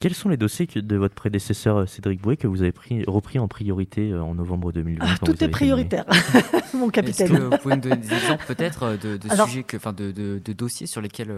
Quels 0.01 0.15
sont 0.15 0.31
les 0.31 0.39
dossiers 0.39 0.67
de 0.67 0.97
votre 0.97 1.15
prédécesseur 1.15 1.77
euh, 1.77 1.87
Cédric 1.87 2.23
Bouet 2.23 2.39
que 2.39 2.47
vous 2.47 2.63
avez 2.63 2.73
pris, 2.73 3.05
repris 3.07 3.39
en 3.39 3.49
priorité 3.49 4.13
euh, 4.13 4.23
en 4.23 4.35
novembre 4.35 4.73
2020 4.73 5.05
ah, 5.07 5.15
Tout 5.27 5.45
est 5.45 5.49
prioritaire, 5.49 6.07
mon 6.75 6.89
capitaine. 6.89 7.27
Est-ce 7.27 7.37
que 7.37 7.43
vous 7.43 7.59
pouvez 7.59 7.77
me 7.77 7.83
donner 7.83 7.97
des 7.97 8.15
exemples 8.15 8.47
peut-être 8.47 8.83
euh, 8.85 8.97
de, 8.97 9.29
sujets, 9.45 9.63
que, 9.63 9.77
enfin 9.77 9.93
de, 9.93 10.11
de, 10.11 10.53
dossiers 10.55 10.87
sur 10.87 11.03
lesquels 11.03 11.31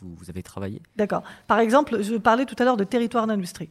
vous, 0.00 0.30
avez 0.30 0.42
travaillé? 0.42 0.80
D'accord. 0.96 1.24
Par 1.46 1.58
exemple, 1.58 2.02
je 2.02 2.14
parlais 2.14 2.46
tout 2.46 2.56
à 2.58 2.64
l'heure 2.64 2.78
de 2.78 2.84
territoire 2.84 3.26
d'industrie. 3.26 3.68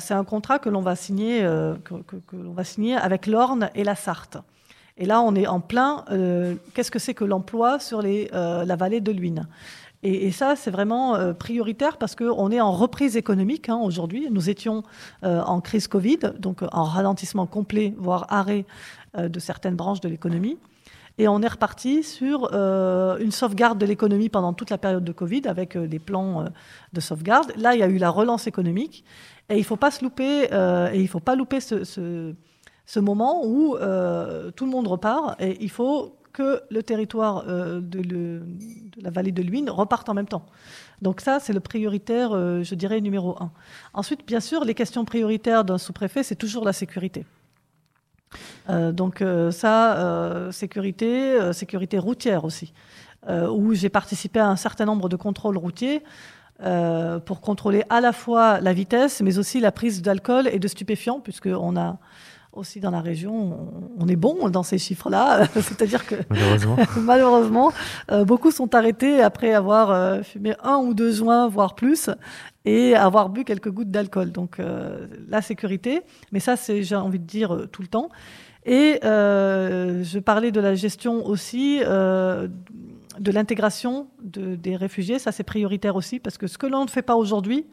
c'est 0.00 0.14
un 0.14 0.24
contrat 0.24 0.58
que 0.58 0.68
l'on 0.68 0.82
va 0.82 0.94
signer, 0.94 1.40
que, 1.40 1.94
l'on 2.34 2.52
va 2.52 2.64
signer 2.64 2.96
avec 2.96 3.26
l'Orne 3.26 3.70
et 3.74 3.84
la 3.84 3.94
Sarthe. 3.94 4.36
Et 4.98 5.06
là, 5.06 5.22
on 5.22 5.34
est 5.34 5.46
en 5.46 5.60
plein. 5.60 6.04
Qu'est-ce 6.74 6.90
que 6.90 6.98
c'est 6.98 7.14
que 7.14 7.24
l'emploi 7.24 7.78
sur 7.78 8.02
les, 8.02 8.28
la 8.32 8.76
vallée 8.76 9.00
de 9.00 9.12
l'Huine 9.12 9.48
et, 10.02 10.32
ça, 10.32 10.56
c'est 10.56 10.70
vraiment 10.70 11.14
euh, 11.14 11.32
prioritaire 11.32 11.96
parce 11.96 12.16
qu'on 12.16 12.50
est 12.50 12.60
en 12.60 12.72
reprise 12.72 13.16
économique 13.16 13.68
hein, 13.68 13.76
aujourd'hui. 13.76 14.26
Nous 14.30 14.50
étions 14.50 14.82
euh, 15.22 15.40
en 15.42 15.60
crise 15.60 15.86
Covid, 15.86 16.18
donc 16.38 16.62
en 16.72 16.82
ralentissement 16.82 17.46
complet, 17.46 17.94
voire 17.96 18.26
arrêt 18.28 18.64
euh, 19.16 19.28
de 19.28 19.38
certaines 19.38 19.76
branches 19.76 20.00
de 20.00 20.08
l'économie. 20.08 20.58
Et 21.18 21.28
on 21.28 21.40
est 21.42 21.48
reparti 21.48 22.02
sur 22.02 22.54
une 22.54 23.32
sauvegarde 23.32 23.78
de 23.78 23.84
l'économie 23.84 24.30
pendant 24.30 24.54
toute 24.54 24.70
la 24.70 24.78
période 24.78 25.04
de 25.04 25.12
Covid 25.12 25.42
avec 25.44 25.76
des 25.76 25.98
plans 25.98 26.46
de 26.94 27.00
sauvegarde. 27.00 27.52
Là, 27.58 27.74
il 27.74 27.80
y 27.80 27.82
a 27.82 27.86
eu 27.86 27.98
la 27.98 28.08
relance 28.08 28.46
économique. 28.46 29.04
Et 29.50 29.56
il 29.56 29.58
ne 29.58 29.64
faut 29.64 29.76
pas 29.76 29.90
se 29.90 30.02
louper, 30.02 30.44
et 30.44 30.98
il 30.98 31.08
faut 31.08 31.20
pas 31.20 31.36
louper 31.36 31.60
ce, 31.60 31.84
ce 31.84 33.00
moment 33.00 33.44
où 33.44 33.76
tout 33.76 34.64
le 34.64 34.70
monde 34.70 34.86
repart. 34.86 35.38
Et 35.38 35.62
il 35.62 35.70
faut 35.70 36.16
que 36.32 36.62
le 36.70 36.82
territoire 36.82 37.44
euh, 37.46 37.80
de, 37.80 38.42
la 39.00 39.10
vallée 39.10 39.32
de 39.32 39.42
l'Huine 39.42 39.70
reparte 39.70 40.08
en 40.08 40.14
même 40.14 40.26
temps. 40.26 40.46
Donc 41.00 41.20
ça, 41.20 41.40
c'est 41.40 41.52
le 41.52 41.60
prioritaire, 41.60 42.32
euh, 42.32 42.62
je 42.62 42.74
dirais, 42.74 43.00
numéro 43.00 43.36
un. 43.40 43.50
Ensuite, 43.94 44.26
bien 44.26 44.40
sûr, 44.40 44.64
les 44.64 44.74
questions 44.74 45.04
prioritaires 45.04 45.64
d'un 45.64 45.78
sous-préfet, 45.78 46.22
c'est 46.22 46.36
toujours 46.36 46.64
la 46.64 46.72
sécurité. 46.72 47.26
Euh, 48.70 48.92
donc 48.92 49.22
ça, 49.50 50.48
sécurité, 50.52 51.52
sécurité 51.52 51.98
routière 51.98 52.44
aussi, 52.44 52.72
où 53.28 53.74
j'ai 53.74 53.90
participé 53.90 54.40
à 54.40 54.48
un 54.48 54.56
certain 54.56 54.86
nombre 54.86 55.08
de 55.08 55.16
contrôles 55.16 55.58
routiers 55.58 56.02
pour 57.26 57.40
contrôler 57.40 57.82
à 57.90 58.00
la 58.00 58.12
fois 58.12 58.60
la 58.60 58.72
vitesse, 58.72 59.20
mais 59.20 59.38
aussi 59.38 59.60
la 59.60 59.72
prise 59.72 60.00
d'alcool 60.00 60.48
et 60.48 60.58
de 60.58 60.68
stupéfiants, 60.68 61.20
puisqu'on 61.20 61.76
a 61.76 61.98
aussi 62.52 62.80
dans 62.80 62.90
la 62.90 63.00
région, 63.00 63.70
on, 63.98 64.06
est 64.08 64.16
bon 64.16 64.48
dans 64.48 64.62
ces 64.62 64.78
chiffres-là. 64.78 65.46
C'est-à-dire 65.54 66.06
que 66.06 66.16
malheureusement, 66.30 66.76
malheureusement 67.00 67.72
beaucoup 68.26 68.50
sont 68.50 68.74
arrêtés 68.74 69.22
après 69.22 69.54
avoir 69.54 70.22
fumé 70.24 70.54
un 70.62 70.76
ou 70.76 70.94
deux 70.94 71.12
joints, 71.12 71.48
voire 71.48 71.74
plus, 71.74 72.10
et 72.64 72.94
avoir 72.94 73.30
bu 73.30 73.44
quelques 73.44 73.70
gouttes 73.70 73.90
d'alcool. 73.90 74.32
Donc 74.32 74.58
la 75.28 75.42
sécurité, 75.42 76.02
mais 76.30 76.40
ça 76.40 76.56
c'est, 76.56 76.82
j'ai 76.82 76.96
envie 76.96 77.18
de 77.18 77.26
dire, 77.26 77.68
tout 77.72 77.82
le 77.82 77.88
temps. 77.88 78.10
Et 78.66 78.98
je 79.02 80.18
parlais 80.18 80.52
de 80.52 80.60
la 80.60 80.74
gestion 80.74 81.24
aussi 81.26 81.80
de 83.18 83.30
l'intégration 83.30 84.08
de, 84.22 84.54
des 84.56 84.76
réfugiés. 84.76 85.18
Ça, 85.18 85.32
c'est 85.32 85.44
prioritaire 85.44 85.96
aussi, 85.96 86.18
parce 86.18 86.38
que 86.38 86.46
ce 86.46 86.58
que 86.58 86.66
l'on 86.66 86.84
ne 86.84 86.90
fait 86.90 87.02
pas 87.02 87.16
aujourd'hui, 87.16 87.66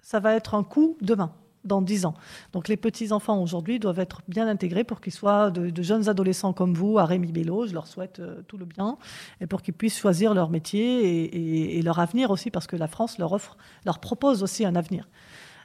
ça 0.00 0.20
va 0.20 0.34
être 0.34 0.54
un 0.54 0.62
coût 0.62 0.96
demain, 1.00 1.32
dans 1.64 1.82
dix 1.82 2.06
ans. 2.06 2.14
Donc 2.52 2.68
les 2.68 2.76
petits-enfants 2.76 3.42
aujourd'hui 3.42 3.78
doivent 3.78 3.98
être 3.98 4.22
bien 4.28 4.48
intégrés 4.48 4.84
pour 4.84 5.00
qu'ils 5.00 5.12
soient 5.12 5.50
de, 5.50 5.82
jeunes 5.82 6.08
adolescents 6.08 6.52
comme 6.52 6.74
vous, 6.74 6.98
à 6.98 7.04
Rémi 7.04 7.32
Bello. 7.32 7.66
Je 7.66 7.74
leur 7.74 7.86
souhaite 7.86 8.20
euh, 8.20 8.42
tout 8.48 8.56
le 8.56 8.64
bien, 8.64 8.96
et 9.40 9.46
pour 9.46 9.62
qu'ils 9.62 9.74
puissent 9.74 9.98
choisir 9.98 10.34
leur 10.34 10.50
métier 10.50 11.78
et, 11.78 11.82
leur 11.82 11.98
avenir 11.98 12.30
aussi, 12.30 12.50
parce 12.50 12.66
que 12.66 12.76
la 12.76 12.88
France 12.88 13.18
leur 13.18 13.98
propose 14.00 14.42
aussi 14.42 14.64
un 14.64 14.76
avenir. 14.76 15.06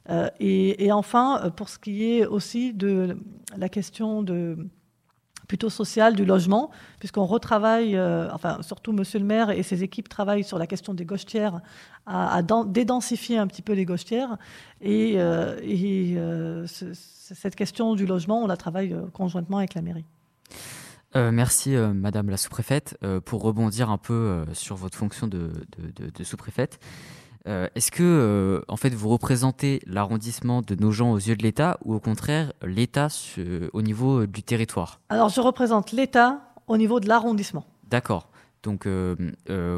Euh, 0.09 0.29
et, 0.39 0.91
enfin, 0.91 1.41
euh, 1.43 1.49
pour 1.49 1.69
ce 1.69 1.79
qui 1.79 2.03
est 2.03 2.25
aussi 2.25 2.73
de 2.73 3.17
la 3.57 3.69
question 3.69 4.21
de 4.21 4.57
plutôt 5.47 5.69
social 5.69 6.15
du 6.15 6.25
logement, 6.25 6.71
puisqu'on 6.99 7.25
retravaille, 7.25 7.95
euh, 7.95 8.29
enfin 8.31 8.59
surtout 8.61 8.91
Monsieur 8.91 9.19
le 9.19 9.25
maire 9.25 9.49
et 9.49 9.63
ses 9.63 9.83
équipes 9.83 10.09
travaillent 10.09 10.43
sur 10.43 10.57
la 10.57 10.67
question 10.67 10.93
des 10.93 11.05
gauchetières, 11.05 11.61
à, 12.05 12.41
dédensifier 12.67 13.37
un 13.37 13.47
petit 13.47 13.61
peu 13.61 13.73
les 13.73 13.85
gauchetières. 13.85 14.37
Et, 14.81 15.13
euh, 15.17 15.59
euh, 15.63 16.65
cette 16.67 17.55
question 17.55 17.95
du 17.95 18.05
logement, 18.05 18.43
on 18.43 18.47
la 18.47 18.57
travaille 18.57 18.95
conjointement 19.13 19.57
avec 19.57 19.73
la 19.73 19.81
mairie. 19.81 20.05
merci 21.15 21.75
Madame 21.75 22.29
la 22.29 22.37
sous-préfète. 22.37 22.97
pour 23.25 23.41
rebondir 23.41 23.89
un 23.89 23.97
peu 23.97 24.45
sur 24.53 24.75
votre 24.75 24.97
fonction 24.97 25.27
de 25.27 25.51
sous-préfète, 26.23 26.79
euh, 27.47 27.67
est-ce 27.75 27.91
que, 27.91 28.03
euh, 28.03 28.65
en 28.67 28.75
fait, 28.75 28.93
vous 28.93 29.09
représentez 29.09 29.81
l'arrondissement 29.85 30.61
de 30.61 30.75
nos 30.75 30.91
gens 30.91 31.11
aux 31.11 31.17
yeux 31.17 31.35
de 31.35 31.43
l'État 31.43 31.77
ou 31.85 31.93
au 31.93 31.99
contraire 31.99 32.53
l'État 32.63 33.07
au 33.73 33.81
niveau 33.81 34.21
euh, 34.21 34.27
du 34.27 34.41
territoire? 34.41 34.99
Alors, 35.09 35.29
je 35.29 35.41
représente 35.41 35.91
l'État 35.91 36.41
au 36.67 36.77
niveau 36.77 36.99
de 36.99 37.07
l'arrondissement. 37.07 37.65
D'accord. 37.87 38.29
Donc, 38.63 38.87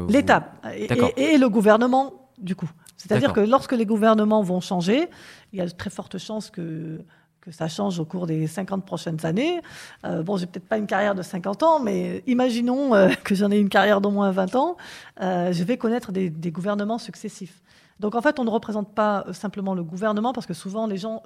l'État 0.08 0.52
et, 0.74 1.36
le 1.36 1.48
gouvernement, 1.48 2.30
du 2.38 2.56
coup. 2.56 2.70
C'est-à-dire 2.96 3.34
que 3.34 3.40
lorsque 3.40 3.72
les 3.72 3.84
gouvernements 3.84 4.42
vont 4.42 4.60
changer, 4.60 5.10
il 5.52 5.58
y 5.58 5.62
a 5.62 5.66
de 5.66 5.70
très 5.70 5.90
fortes 5.90 6.16
chances 6.16 6.50
que 6.50 6.98
que 7.40 7.50
ça 7.50 7.68
change 7.68 7.98
au 7.98 8.04
cours 8.04 8.26
des 8.26 8.46
50 8.46 8.84
prochaines 8.84 9.24
années. 9.24 9.60
Euh, 10.04 10.22
bon, 10.22 10.36
j'ai 10.36 10.46
peut-être 10.46 10.68
pas 10.68 10.78
une 10.78 10.86
carrière 10.86 11.14
de 11.14 11.22
50 11.22 11.62
ans, 11.62 11.80
mais 11.80 12.22
imaginons 12.26 12.94
euh, 12.94 13.08
que 13.24 13.34
j'en 13.34 13.50
ai 13.50 13.58
une 13.58 13.68
carrière 13.68 14.00
d'au 14.00 14.10
moins 14.10 14.30
20 14.30 14.54
ans. 14.56 14.76
Euh, 15.20 15.52
je 15.52 15.64
vais 15.64 15.76
connaître 15.76 16.12
des, 16.12 16.30
gouvernements 16.50 16.98
successifs. 16.98 17.62
Donc 18.00 18.14
en 18.14 18.20
fait, 18.20 18.38
on 18.38 18.44
ne 18.44 18.50
représente 18.50 18.94
pas 18.94 19.24
simplement 19.32 19.74
le 19.74 19.82
gouvernement, 19.82 20.32
parce 20.32 20.46
que 20.46 20.54
souvent 20.54 20.86
les 20.86 20.96
gens 20.96 21.22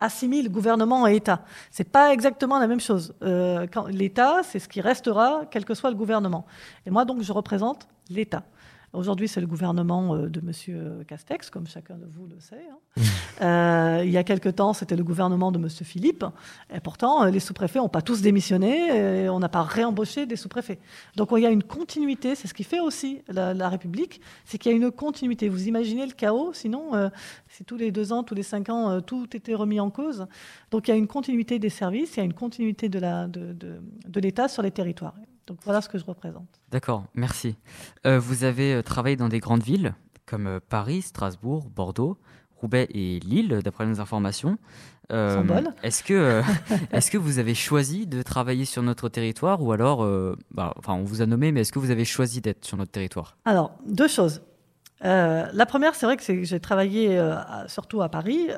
assimilent 0.00 0.50
gouvernement 0.50 1.06
et 1.06 1.16
État. 1.16 1.42
C'est 1.70 1.90
pas 1.90 2.12
exactement 2.12 2.58
la 2.58 2.66
même 2.66 2.80
chose. 2.80 3.14
L'État, 3.90 4.42
c'est 4.42 4.58
ce 4.58 4.68
qui 4.68 4.80
restera, 4.80 5.42
quel 5.50 5.64
que 5.64 5.74
soit 5.74 5.90
le 5.90 5.96
gouvernement. 5.96 6.46
Et 6.84 6.90
moi, 6.90 7.04
donc, 7.04 7.22
je 7.22 7.32
représente 7.32 7.86
l'État. 8.10 8.42
Aujourd'hui, 8.92 9.28
c'est 9.28 9.40
le 9.40 9.46
gouvernement 9.46 10.14
euh, 10.14 10.28
de 10.28 10.40
M. 10.40 11.04
Castex, 11.06 11.50
comme 11.50 11.66
chacun 11.66 11.96
de 11.96 12.06
vous 12.06 12.26
le 12.26 12.40
sait. 12.40 12.66
Hein. 12.70 12.78
Mmh. 12.96 13.02
Euh, 13.42 14.02
il 14.04 14.10
y 14.10 14.16
a 14.16 14.24
quelque 14.24 14.48
temps, 14.48 14.72
c'était 14.72 14.96
le 14.96 15.04
gouvernement 15.04 15.52
de 15.52 15.58
M. 15.58 15.68
Philippe. 15.68 16.24
Et 16.74 16.80
pourtant, 16.80 17.24
euh, 17.24 17.30
les 17.30 17.40
sous-préfets 17.40 17.78
n'ont 17.78 17.88
pas 17.88 18.02
tous 18.02 18.22
démissionné 18.22 19.24
et 19.24 19.28
on 19.28 19.38
n'a 19.38 19.48
pas 19.48 19.62
réembauché 19.62 20.26
des 20.26 20.36
sous-préfets. 20.36 20.78
Donc 21.16 21.28
il 21.36 21.42
y 21.42 21.46
a 21.46 21.50
une 21.50 21.62
continuité. 21.62 22.34
C'est 22.34 22.48
ce 22.48 22.54
qui 22.54 22.64
fait 22.64 22.80
aussi 22.80 23.22
la, 23.28 23.68
République, 23.68 24.20
c'est 24.44 24.58
qu'il 24.58 24.72
y 24.72 24.74
a 24.74 24.76
une 24.76 24.90
continuité. 24.90 25.48
Vous 25.48 25.68
imaginez 25.68 26.06
le 26.06 26.12
chaos, 26.12 26.52
sinon, 26.52 27.10
si 27.48 27.64
tous 27.64 27.76
les 27.76 27.90
deux 27.90 28.12
ans, 28.12 28.22
tous 28.22 28.34
les 28.34 28.42
cinq 28.42 28.68
ans, 28.68 29.00
tout 29.00 29.28
était 29.36 29.54
remis 29.54 29.80
en 29.80 29.90
cause. 29.90 30.26
Donc 30.70 30.88
il 30.88 30.92
y 30.92 30.94
a 30.94 30.96
une 30.96 31.08
continuité 31.08 31.58
des 31.58 31.68
services, 31.68 32.16
il 32.16 32.18
y 32.18 32.22
a 32.22 32.24
une 32.24 32.34
continuité 32.34 32.88
de 32.88 32.98
l'État 32.98 33.26
de, 33.28 33.52
de, 33.52 34.48
sur 34.48 34.62
les 34.62 34.70
territoires. 34.70 35.14
Donc 35.46 35.58
voilà 35.64 35.80
ce 35.80 35.88
que 35.88 35.98
je 35.98 36.04
représente. 36.04 36.48
D'accord, 36.70 37.04
merci. 37.14 37.56
Euh, 38.04 38.18
vous 38.18 38.44
avez 38.44 38.74
euh, 38.74 38.82
travaillé 38.82 39.16
dans 39.16 39.28
des 39.28 39.38
grandes 39.38 39.62
villes 39.62 39.94
comme 40.26 40.46
euh, 40.48 40.60
Paris, 40.68 41.02
Strasbourg, 41.02 41.68
Bordeaux, 41.74 42.18
Roubaix 42.56 42.88
et 42.90 43.20
Lille, 43.20 43.60
d'après 43.62 43.86
nos 43.86 44.00
informations. 44.00 44.58
est-ce 45.10 46.02
que, 46.02 46.42
est-ce 46.92 47.10
que 47.12 47.18
vous 47.18 47.38
avez 47.38 47.54
choisi 47.54 48.08
de 48.08 48.22
travailler 48.22 48.64
sur 48.64 48.82
notre 48.82 49.08
territoire 49.08 49.62
ou 49.62 49.70
alors, 49.70 50.04
bah, 50.50 50.72
enfin, 50.78 50.94
on 50.94 51.04
vous 51.04 51.22
a 51.22 51.26
nommé, 51.26 51.52
mais 51.52 51.60
est-ce 51.60 51.70
que 51.70 51.78
vous 51.78 51.90
avez 51.90 52.06
choisi 52.06 52.40
d'être 52.40 52.64
sur 52.64 52.76
notre 52.76 52.90
territoire? 52.90 53.36
Alors, 53.44 53.72
deux 53.86 54.08
choses. 54.08 54.40
la 55.02 55.66
première, 55.66 55.94
c'est 55.94 56.06
vrai 56.06 56.16
que 56.16 56.44
j'ai 56.44 56.60
travaillé 56.60 57.22
surtout 57.68 58.00
à 58.00 58.08
Paris, 58.08 58.48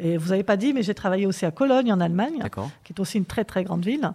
et 0.00 0.16
vous 0.16 0.30
n'avez 0.30 0.42
pas 0.42 0.56
dit, 0.56 0.72
mais 0.72 0.82
j'ai 0.82 0.94
travaillé 0.94 1.26
aussi 1.26 1.44
à 1.44 1.50
Cologne, 1.50 1.92
en 1.92 2.00
Allemagne, 2.00 2.42
qui 2.82 2.94
est 2.94 2.98
aussi 2.98 3.18
une 3.18 3.26
très 3.26 3.44
très 3.44 3.62
grande 3.62 3.84
ville 3.84 4.10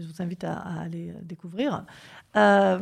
je 0.00 0.06
vous 0.06 0.22
invite 0.22 0.44
à, 0.44 0.58
aller 0.82 1.12
découvrir. 1.22 1.84
Euh, 2.36 2.78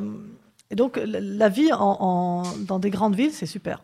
et 0.70 0.74
donc, 0.74 1.00
la 1.04 1.48
vie 1.48 1.72
en, 1.72 2.42
dans 2.66 2.78
des 2.78 2.90
grandes 2.90 3.16
villes, 3.16 3.33
c'est 3.33 3.46
super. 3.46 3.83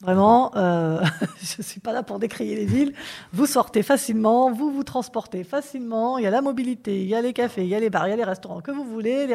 Vraiment, 0.00 0.50
euh, 0.56 1.00
je 1.40 1.56
ne 1.58 1.62
suis 1.62 1.80
pas 1.80 1.92
là 1.92 2.02
pour 2.02 2.18
décrier 2.18 2.56
les 2.56 2.66
villes. 2.66 2.92
Vous 3.32 3.46
sortez 3.46 3.84
facilement, 3.84 4.50
vous 4.50 4.72
vous 4.72 4.82
transportez 4.82 5.44
facilement. 5.44 6.18
Il 6.18 6.24
y 6.24 6.26
a 6.26 6.30
la 6.30 6.42
mobilité, 6.42 7.02
il 7.02 7.08
y 7.08 7.14
a 7.14 7.22
les 7.22 7.32
cafés, 7.32 7.62
il 7.62 7.68
y 7.68 7.74
a 7.76 7.80
les 7.80 7.88
bars, 7.88 8.08
il 8.08 8.10
y 8.10 8.14
a 8.14 8.16
les 8.16 8.24
restaurants 8.24 8.60
que 8.60 8.72
vous 8.72 8.84
voulez, 8.84 9.28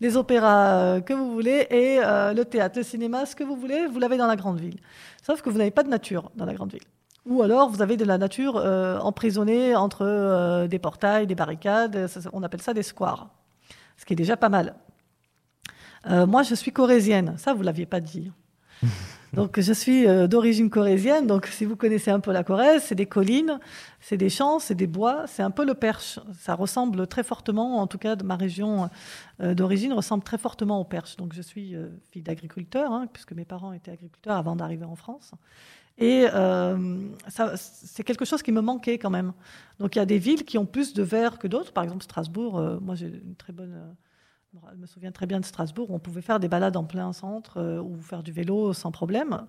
les, 0.00 0.16
opéras 0.16 0.68
euh, 0.68 1.00
que 1.00 1.12
vous 1.12 1.30
voulez, 1.30 1.66
et 1.70 1.98
le 2.00 2.42
théâtre, 2.42 2.78
le 2.78 2.82
cinéma, 2.82 3.24
ce 3.24 3.36
que 3.36 3.44
vous 3.44 3.56
voulez, 3.56 3.86
vous 3.86 4.00
l'avez 4.00 4.16
dans 4.16 4.26
la 4.26 4.36
grande 4.36 4.58
ville. 4.58 4.80
Sauf 5.22 5.42
que 5.42 5.48
vous 5.48 5.58
n'avez 5.58 5.70
pas 5.70 5.84
de 5.84 5.88
nature 5.88 6.32
dans 6.34 6.44
la 6.44 6.54
grande 6.54 6.72
ville. 6.72 6.82
Ou 7.26 7.42
alors 7.42 7.68
vous 7.68 7.82
avez 7.82 7.96
de 7.96 8.04
la 8.04 8.16
nature 8.16 8.56
euh, 8.56 8.98
emprisonnée 8.98 9.76
entre 9.76 10.06
euh, 10.06 10.66
des 10.66 10.78
portails, 10.78 11.26
des 11.26 11.34
barricades, 11.34 12.08
on 12.32 12.42
appelle 12.42 12.62
ça 12.62 12.72
des 12.72 12.82
squares, 12.82 13.28
ce 13.96 14.06
qui 14.06 14.14
est 14.14 14.16
déjà 14.16 14.36
pas 14.36 14.48
mal. 14.48 14.74
Euh, 16.08 16.26
moi, 16.26 16.42
je 16.42 16.54
suis 16.54 16.72
corésienne, 16.72 17.34
ça 17.36 17.52
vous 17.52 17.62
l'aviez 17.62 17.86
pas 17.86 18.00
dit. 18.00 18.32
Donc 19.32 19.60
je 19.60 19.72
suis 19.72 20.08
d'origine 20.26 20.70
corésienne, 20.70 21.28
donc 21.28 21.46
si 21.46 21.64
vous 21.64 21.76
connaissez 21.76 22.10
un 22.10 22.18
peu 22.18 22.32
la 22.32 22.42
Corrèze, 22.42 22.82
c'est 22.82 22.96
des 22.96 23.06
collines, 23.06 23.60
c'est 24.00 24.16
des 24.16 24.28
champs, 24.28 24.58
c'est 24.58 24.74
des 24.74 24.88
bois, 24.88 25.24
c'est 25.28 25.44
un 25.44 25.52
peu 25.52 25.64
le 25.64 25.74
Perche. 25.74 26.18
Ça 26.36 26.56
ressemble 26.56 27.06
très 27.06 27.22
fortement, 27.22 27.76
en 27.76 27.86
tout 27.86 27.98
cas 27.98 28.16
de 28.16 28.24
ma 28.24 28.34
région 28.34 28.90
d'origine, 29.38 29.92
ressemble 29.92 30.24
très 30.24 30.36
fortement 30.36 30.80
au 30.80 30.84
Perche. 30.84 31.16
Donc 31.16 31.32
je 31.32 31.42
suis 31.42 31.76
fille 32.10 32.22
d'agriculteur, 32.22 32.90
hein, 32.90 33.06
puisque 33.12 33.30
mes 33.30 33.44
parents 33.44 33.72
étaient 33.72 33.92
agriculteurs 33.92 34.36
avant 34.36 34.56
d'arriver 34.56 34.84
en 34.84 34.96
France. 34.96 35.30
Et 36.00 36.26
euh, 36.32 36.98
c'est 37.56 38.02
quelque 38.02 38.24
chose 38.24 38.42
qui 38.42 38.52
me 38.52 38.62
manquait 38.62 38.98
quand 38.98 39.10
même. 39.10 39.32
Donc 39.78 39.94
il 39.94 39.98
y 39.98 40.02
a 40.02 40.06
des 40.06 40.18
villes 40.18 40.44
qui 40.44 40.56
ont 40.56 40.64
plus 40.64 40.94
de 40.94 41.02
verre 41.02 41.38
que 41.38 41.46
d'autres. 41.46 41.72
Par 41.72 41.84
exemple, 41.84 42.02
Strasbourg, 42.02 42.58
euh, 42.58 42.78
moi 42.80 42.94
j'ai 42.94 43.08
une 43.08 43.36
très 43.36 43.52
bonne. 43.52 43.74
Euh, 43.74 44.68
je 44.72 44.78
me 44.78 44.86
souviens 44.86 45.12
très 45.12 45.26
bien 45.26 45.38
de 45.38 45.44
Strasbourg, 45.44 45.90
où 45.90 45.94
on 45.94 45.98
pouvait 45.98 46.22
faire 46.22 46.40
des 46.40 46.48
balades 46.48 46.76
en 46.76 46.84
plein 46.84 47.12
centre 47.12 47.80
ou 47.80 48.00
faire 48.00 48.22
du 48.22 48.32
vélo 48.32 48.72
sans 48.72 48.90
problème. 48.90 49.42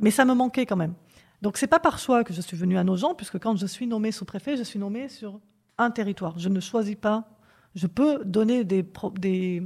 Mais 0.00 0.10
ça 0.10 0.24
me 0.24 0.32
manquait 0.32 0.64
quand 0.64 0.76
même. 0.76 0.94
Donc 1.42 1.58
c'est 1.58 1.66
pas 1.66 1.80
par 1.80 1.98
choix 1.98 2.24
que 2.24 2.32
je 2.32 2.40
suis 2.40 2.56
venue 2.56 2.78
à 2.78 2.84
Nogent, 2.84 3.14
puisque 3.16 3.38
quand 3.38 3.56
je 3.56 3.66
suis 3.66 3.86
nommée 3.86 4.12
sous-préfet, 4.12 4.56
je 4.56 4.62
suis 4.62 4.78
nommée 4.78 5.08
sur 5.10 5.40
un 5.76 5.90
territoire. 5.90 6.38
Je 6.38 6.48
ne 6.48 6.60
choisis 6.60 6.96
pas. 6.96 7.28
Je 7.74 7.86
peux 7.86 8.24
donner 8.24 8.64
des, 8.64 8.82
des, 9.16 9.62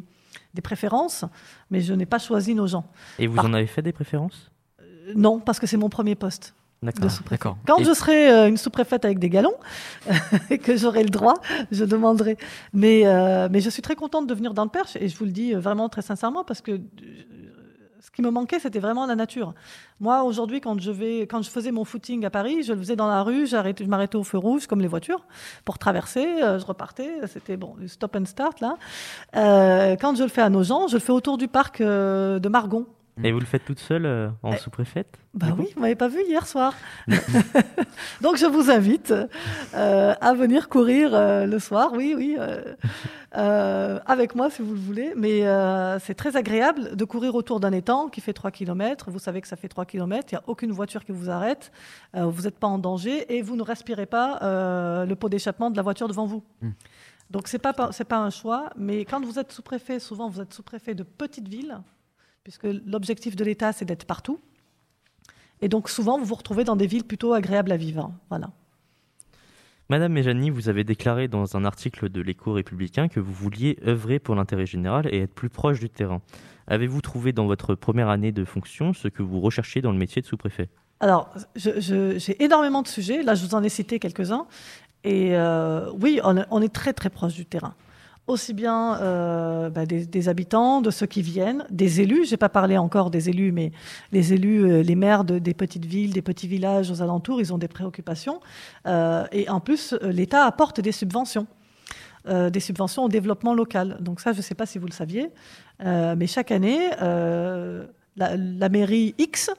des 0.54 0.62
préférences, 0.62 1.24
mais 1.70 1.80
je 1.80 1.94
n'ai 1.94 2.06
pas 2.06 2.18
choisi 2.18 2.54
Nogent. 2.54 2.82
Et 3.18 3.26
vous 3.26 3.38
en 3.38 3.52
avez 3.52 3.66
fait 3.66 3.82
des 3.82 3.92
préférences? 3.92 4.50
Non, 5.14 5.40
parce 5.40 5.58
que 5.58 5.66
c'est 5.66 5.76
mon 5.76 5.88
premier 5.88 6.14
poste. 6.14 6.54
D'accord. 7.30 7.56
Quand 7.66 7.82
je 7.82 7.92
serai 7.94 8.30
euh, 8.30 8.48
une 8.48 8.56
sous-préfète 8.56 9.04
avec 9.04 9.18
des 9.18 9.30
galons 9.30 9.54
et 10.50 10.58
que 10.64 10.76
j'aurai 10.76 11.02
le 11.02 11.08
droit, 11.08 11.34
je 11.70 11.84
demanderai. 11.84 12.36
Mais, 12.72 13.06
euh, 13.06 13.48
mais 13.50 13.60
je 13.60 13.70
suis 13.70 13.82
très 13.82 13.94
contente 13.94 14.26
de 14.26 14.34
venir 14.34 14.52
dans 14.52 14.64
le 14.64 14.70
Perche 14.70 14.96
et 14.96 15.08
je 15.08 15.16
vous 15.16 15.24
le 15.24 15.30
dis 15.30 15.54
vraiment 15.54 15.88
très 15.88 16.02
sincèrement 16.02 16.44
parce 16.44 16.60
que 16.60 16.72
euh, 16.72 16.78
ce 18.00 18.10
qui 18.10 18.20
me 18.20 18.30
manquait, 18.30 18.58
c'était 18.58 18.80
vraiment 18.80 19.06
la 19.06 19.14
nature. 19.14 19.54
Moi, 19.98 20.22
aujourd'hui, 20.24 20.60
quand 20.60 20.78
je 20.78 20.90
vais, 20.90 21.20
quand 21.22 21.40
je 21.40 21.48
faisais 21.48 21.72
mon 21.72 21.86
footing 21.86 22.26
à 22.26 22.30
Paris, 22.30 22.62
je 22.62 22.74
le 22.74 22.78
faisais 22.78 22.96
dans 22.96 23.08
la 23.08 23.22
rue, 23.22 23.46
je 23.46 23.84
m'arrêtais 23.86 24.16
au 24.16 24.24
feu 24.24 24.36
rouge 24.36 24.66
comme 24.66 24.82
les 24.82 24.88
voitures 24.88 25.24
pour 25.64 25.78
traverser, 25.78 26.26
je 26.40 26.64
repartais. 26.66 27.10
C'était 27.28 27.56
bon, 27.56 27.76
stop 27.86 28.14
and 28.16 28.26
start 28.26 28.60
là. 28.60 28.76
quand 29.32 30.16
je 30.16 30.22
le 30.22 30.28
fais 30.28 30.42
à 30.42 30.50
Nogent, 30.50 30.88
je 30.88 30.96
le 30.96 31.00
fais 31.00 31.12
autour 31.12 31.38
du 31.38 31.48
parc 31.48 31.80
de 31.80 32.48
Margon 32.48 32.86
Et 33.22 33.30
vous 33.30 33.38
le 33.38 33.46
faites 33.46 33.64
toute 33.64 33.78
seule 33.78 34.06
euh, 34.06 34.28
en 34.42 34.52
Eh, 34.52 34.56
sous-préfète 34.56 35.18
Bah 35.34 35.46
oui, 35.56 35.68
vous 35.74 35.80
m'avez 35.80 35.94
pas 35.94 36.08
vu 36.08 36.20
hier 36.26 36.46
soir. 36.46 36.74
Donc 38.20 38.36
je 38.36 38.46
vous 38.46 38.72
invite 38.72 39.14
euh, 39.74 40.14
à 40.20 40.34
venir 40.34 40.68
courir 40.68 41.14
euh, 41.14 41.46
le 41.46 41.58
soir, 41.60 41.92
oui, 41.94 42.14
oui, 42.16 42.36
avec 43.32 44.34
moi 44.34 44.50
si 44.50 44.62
vous 44.62 44.74
le 44.74 44.80
voulez. 44.80 45.12
Mais 45.16 45.42
c'est 46.00 46.14
très 46.14 46.36
agréable 46.36 46.96
de 46.96 47.04
courir 47.04 47.36
autour 47.36 47.60
d'un 47.60 47.72
étang 47.72 48.08
qui 48.08 48.20
fait 48.20 48.32
3 48.32 48.50
km. 48.50 49.10
Vous 49.10 49.20
savez 49.20 49.40
que 49.40 49.48
ça 49.48 49.56
fait 49.56 49.68
3 49.68 49.84
km, 49.84 50.28
il 50.32 50.34
n'y 50.34 50.38
a 50.38 50.44
aucune 50.48 50.72
voiture 50.72 51.04
qui 51.04 51.12
vous 51.12 51.30
arrête, 51.30 51.70
vous 52.14 52.42
n'êtes 52.42 52.58
pas 52.58 52.66
en 52.66 52.78
danger 52.78 53.32
et 53.36 53.42
vous 53.42 53.54
ne 53.54 53.62
respirez 53.62 54.06
pas 54.06 54.40
le 55.06 55.14
pot 55.14 55.28
d'échappement 55.28 55.70
de 55.70 55.76
la 55.76 55.82
voiture 55.82 56.08
devant 56.08 56.26
vous. 56.26 56.42
Mm. 56.62 56.70
Donc 57.30 57.48
c'est 57.48 57.58
pas 57.58 57.74
c'est 57.92 58.04
pas 58.04 58.18
un 58.18 58.30
choix, 58.30 58.70
mais 58.76 59.04
quand 59.04 59.24
vous 59.24 59.38
êtes 59.38 59.50
sous-préfet, 59.50 59.98
souvent 59.98 60.28
vous 60.28 60.40
êtes 60.40 60.52
sous-préfet 60.52 60.94
de 60.94 61.02
petites 61.02 61.48
villes, 61.48 61.80
puisque 62.44 62.66
l'objectif 62.86 63.34
de 63.34 63.44
l'État 63.44 63.72
c'est 63.72 63.84
d'être 63.84 64.04
partout. 64.04 64.38
Et 65.60 65.68
donc 65.68 65.88
souvent, 65.88 66.18
vous 66.18 66.24
vous 66.24 66.34
retrouvez 66.34 66.64
dans 66.64 66.76
des 66.76 66.86
villes 66.86 67.04
plutôt 67.04 67.32
agréables 67.32 67.72
à 67.72 67.76
vivre. 67.76 68.12
Voilà. 68.28 68.50
Madame 69.88 70.12
Méjani, 70.12 70.50
vous 70.50 70.68
avez 70.68 70.84
déclaré 70.84 71.28
dans 71.28 71.56
un 71.56 71.64
article 71.64 72.08
de 72.08 72.20
l'Écho 72.20 72.52
républicain 72.52 73.08
que 73.08 73.20
vous 73.20 73.32
vouliez 73.32 73.78
œuvrer 73.86 74.18
pour 74.18 74.34
l'intérêt 74.34 74.66
général 74.66 75.06
et 75.12 75.20
être 75.20 75.34
plus 75.34 75.50
proche 75.50 75.80
du 75.80 75.90
terrain. 75.90 76.22
Avez-vous 76.66 77.02
trouvé 77.02 77.32
dans 77.32 77.46
votre 77.46 77.74
première 77.74 78.08
année 78.08 78.32
de 78.32 78.44
fonction 78.44 78.94
ce 78.94 79.08
que 79.08 79.22
vous 79.22 79.40
recherchiez 79.40 79.82
dans 79.82 79.92
le 79.92 79.98
métier 79.98 80.22
de 80.22 80.26
sous-préfet? 80.26 80.68
Alors, 81.00 81.34
j'ai 81.54 82.42
énormément 82.42 82.80
de 82.80 82.88
sujets. 82.88 83.22
Là, 83.22 83.34
je 83.34 83.44
vous 83.44 83.54
en 83.54 83.62
ai 83.62 83.68
cité 83.68 83.98
quelques-uns. 83.98 84.46
Et 85.02 85.36
euh, 85.36 85.90
oui, 86.00 86.18
on 86.22 86.62
est 86.62 86.72
très 86.72 86.94
très 86.94 87.10
proche 87.10 87.34
du 87.34 87.44
terrain. 87.44 87.74
Aussi 88.26 88.54
bien 88.54 88.98
euh, 89.02 89.68
bah, 89.68 89.84
des, 89.84 90.28
habitants, 90.30 90.80
de 90.80 90.90
ceux 90.90 91.04
qui 91.04 91.20
viennent, 91.20 91.66
des 91.70 92.00
élus. 92.00 92.24
J'ai 92.24 92.38
pas 92.38 92.48
parlé 92.48 92.78
encore 92.78 93.10
des 93.10 93.28
élus, 93.28 93.52
mais 93.52 93.70
les 94.12 94.32
élus, 94.32 94.64
euh, 94.64 94.82
les 94.82 94.94
maires 94.94 95.24
de- 95.24 95.38
des 95.38 95.52
petites 95.52 95.84
villes, 95.84 96.14
des 96.14 96.22
petits 96.22 96.48
villages 96.48 96.90
aux 96.90 97.02
alentours, 97.02 97.42
ils 97.42 97.52
ont 97.52 97.58
des 97.58 97.68
préoccupations. 97.68 98.40
Euh, 98.86 99.26
et 99.30 99.50
en 99.50 99.60
plus, 99.60 99.94
l'État 100.00 100.46
apporte 100.46 100.80
des 100.80 100.92
subventions. 100.92 101.46
des 102.26 102.60
subventions 102.60 103.04
au 103.04 103.08
développement 103.10 103.52
local. 103.52 103.98
Donc 104.00 104.18
ça, 104.18 104.32
je 104.32 104.38
ne 104.38 104.42
sais 104.42 104.54
pas 104.54 104.64
si 104.64 104.78
vous 104.78 104.86
le 104.86 104.92
saviez, 104.92 105.28
mais 105.80 106.26
chaque 106.26 106.50
année, 106.52 106.88
la 108.16 108.68
mairie 108.70 109.14
X 109.18 109.50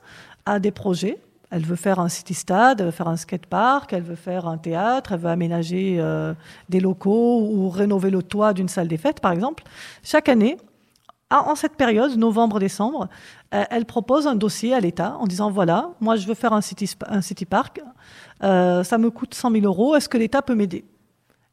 a 0.48 0.60
des 0.60 0.72
projets. 0.72 1.20
Elle 1.52 1.64
veut 1.66 1.76
faire 1.76 2.00
un 2.00 2.10
city-stade, 2.10 2.80
elle 2.80 2.88
veut 2.88 2.92
faire 2.92 3.08
un 3.08 3.18
skatepark, 3.18 3.94
elle 3.94 4.04
veut 4.04 4.16
faire 4.16 4.48
un 4.48 4.58
théâtre, 4.58 5.12
elle 5.14 5.20
veut 5.20 5.30
aménager 5.30 5.98
euh, 6.00 6.34
des 6.70 6.80
locaux 6.80 7.42
ou 7.42 7.70
rénover 7.70 8.10
le 8.10 8.24
toit 8.24 8.54
d'une 8.54 8.68
salle 8.68 8.88
des 8.88 8.98
fêtes, 8.98 9.20
par 9.20 9.32
exemple. 9.32 9.64
Chaque 10.04 10.28
année, 10.28 10.58
en 11.30 11.56
cette 11.56 11.76
période, 11.76 12.16
novembre-décembre, 12.18 13.10
euh, 13.54 13.64
elle 13.70 13.86
propose 13.86 14.28
un 14.28 14.36
dossier 14.36 14.74
à 14.74 14.80
l'État 14.80 15.16
en 15.20 15.28
disant 15.28 15.50
voilà, 15.52 15.90
moi 16.00 16.16
je 16.16 16.28
veux 16.28 16.34
faire 16.36 16.54
un 16.54 16.62
city, 16.62 16.88
spa- 16.88 17.08
un 17.10 17.22
city 17.22 17.46
park, 17.46 17.82
euh, 18.44 18.84
ça 18.84 18.98
me 18.98 19.10
coûte 19.10 19.34
100 19.34 19.52
000 19.52 19.66
euros, 19.66 19.96
est-ce 19.96 20.08
que 20.10 20.18
l'État 20.18 20.42
peut 20.42 20.56
m'aider? 20.56 20.86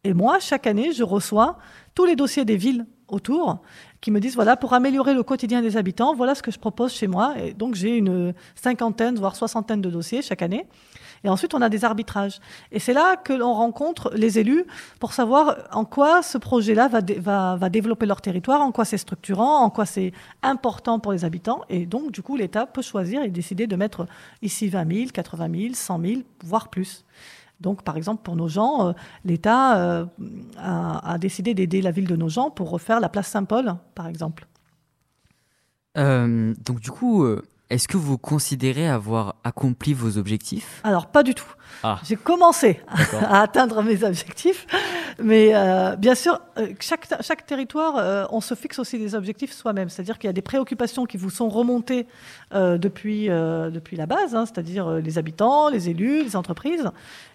Et 0.05 0.15
moi, 0.15 0.39
chaque 0.41 0.67
année, 0.67 0.93
je 0.93 1.05
reçois 1.05 1.59
tous 1.95 2.05
les 2.05 2.17
dossiers 2.17 2.45
des 2.45 2.57
villes 2.57 2.87
autour 3.13 3.61
qui 4.01 4.11
me 4.11 4.19
disent 4.19 4.35
voilà, 4.35 4.57
pour 4.57 4.73
améliorer 4.73 5.15
le 5.15 5.23
quotidien 5.23 5.63
des 5.63 5.77
habitants, 5.77 6.15
voilà 6.15 6.35
ce 6.35 6.43
que 6.43 6.51
je 6.51 6.59
propose 6.59 6.93
chez 6.93 7.07
moi. 7.07 7.35
Et 7.39 7.53
donc 7.55 7.77
j'ai 7.77 7.97
une 7.97 8.35
cinquantaine, 8.57 9.15
voire 9.15 9.37
soixantaine 9.37 9.81
de 9.81 9.91
dossiers 9.91 10.23
chaque 10.23 10.43
année. 10.43 10.67
Et 11.25 11.29
ensuite, 11.29 11.55
on 11.55 11.63
a 11.63 11.69
des 11.69 11.85
arbitrages. 11.85 12.41
Et 12.73 12.81
c'est 12.81 12.93
là 12.93 13.17
que 13.17 13.33
l'on 13.33 13.55
rencontre 13.55 14.11
les 14.15 14.39
élus 14.39 14.65
pour 14.99 15.13
savoir 15.13 15.57
en 15.73 15.85
quoi 15.85 16.23
ce 16.23 16.37
projet-là 16.37 16.89
va, 16.89 17.57
va 17.57 17.69
développer 17.69 18.07
leur 18.07 18.21
territoire, 18.21 18.61
en 18.61 18.73
quoi 18.73 18.85
c'est 18.85 18.99
structurant, 18.99 19.59
en 19.61 19.71
quoi 19.71 19.87
c'est 19.87 20.13
important 20.43 20.99
pour 20.99 21.13
les 21.13 21.25
habitants. 21.25 21.63
Et 21.69 21.87
donc, 21.87 22.11
du 22.11 22.23
coup, 22.23 22.37
l'État 22.37 22.67
peut 22.67 22.83
choisir 22.83 23.23
et 23.23 23.29
décider 23.29 23.69
de 23.69 23.77
mettre 23.77 24.07
ici 24.43 24.69
20 24.69 24.93
000, 24.93 25.11
80 25.13 25.49
000, 25.55 25.75
100 25.75 26.01
000, 26.01 26.21
voire 26.45 26.69
plus. 26.69 27.05
Donc, 27.63 27.83
par 27.83 27.97
exemple, 27.97 28.23
pour 28.23 28.37
nos 28.37 28.49
gens, 28.49 28.89
euh, 28.89 28.93
l'État 29.25 29.79
euh, 29.79 30.05
a, 30.59 31.17
décidé 31.19 31.55
d'aider 31.55 31.81
la 31.81 31.93
ville 31.93 32.07
de 32.07 32.17
nos 32.17 32.29
gens 32.29 32.51
pour 32.51 32.71
refaire 32.71 33.01
la 33.01 33.09
place 33.09 33.29
Saint-Paul, 33.29 33.77
par 33.95 34.09
exemple. 34.09 34.47
Euh, 35.97 36.55
donc 36.65 36.81
du 36.81 36.91
coup, 36.91 37.25
est-ce 37.73 37.89
que 37.89 37.97
vous 37.97 38.19
considérez 38.19 38.87
avoir 38.89 39.37
accompli 39.45 39.95
vos 39.95 40.19
objectifs? 40.19 40.81
Alors, 40.85 41.07
pas 41.07 41.23
du 41.23 41.35
tout. 41.35 41.51
Ah. 41.83 41.99
J'ai 42.05 42.17
commencé 42.17 42.81
à 43.29 43.41
atteindre 43.41 43.83
mes 43.83 44.05
objectifs, 44.05 44.67
mais 45.23 45.53
euh, 45.55 45.97
bien 45.97 46.15
sûr, 46.15 46.39
euh, 46.59 46.69
chaque, 46.81 47.09
chaque 47.23 47.47
territoire, 47.47 47.97
euh, 47.97 48.25
on 48.31 48.41
se 48.43 48.55
fixe 48.55 48.79
aussi 48.79 48.99
des 48.99 49.15
objectifs 49.15 49.53
soi-même. 49.53 49.89
C'est-à-dire 49.89 50.19
qu'il 50.19 50.29
y 50.29 50.31
a 50.31 50.35
des 50.35 50.43
préoccupations 50.43 51.07
qui 51.07 51.17
vous 51.17 51.31
sont 51.31 51.49
remontées 51.49 52.07
euh, 52.55 52.77
depuis, 52.77 53.29
depuis 53.29 53.97
la 53.97 54.07
base, 54.07 54.35
hein, 54.35 54.45
c'est-à-dire 54.47 54.89
les 54.91 55.17
habitants, 55.17 55.71
les 55.71 55.89
élus, 55.89 56.23
les 56.25 56.37
entreprises. 56.37 56.85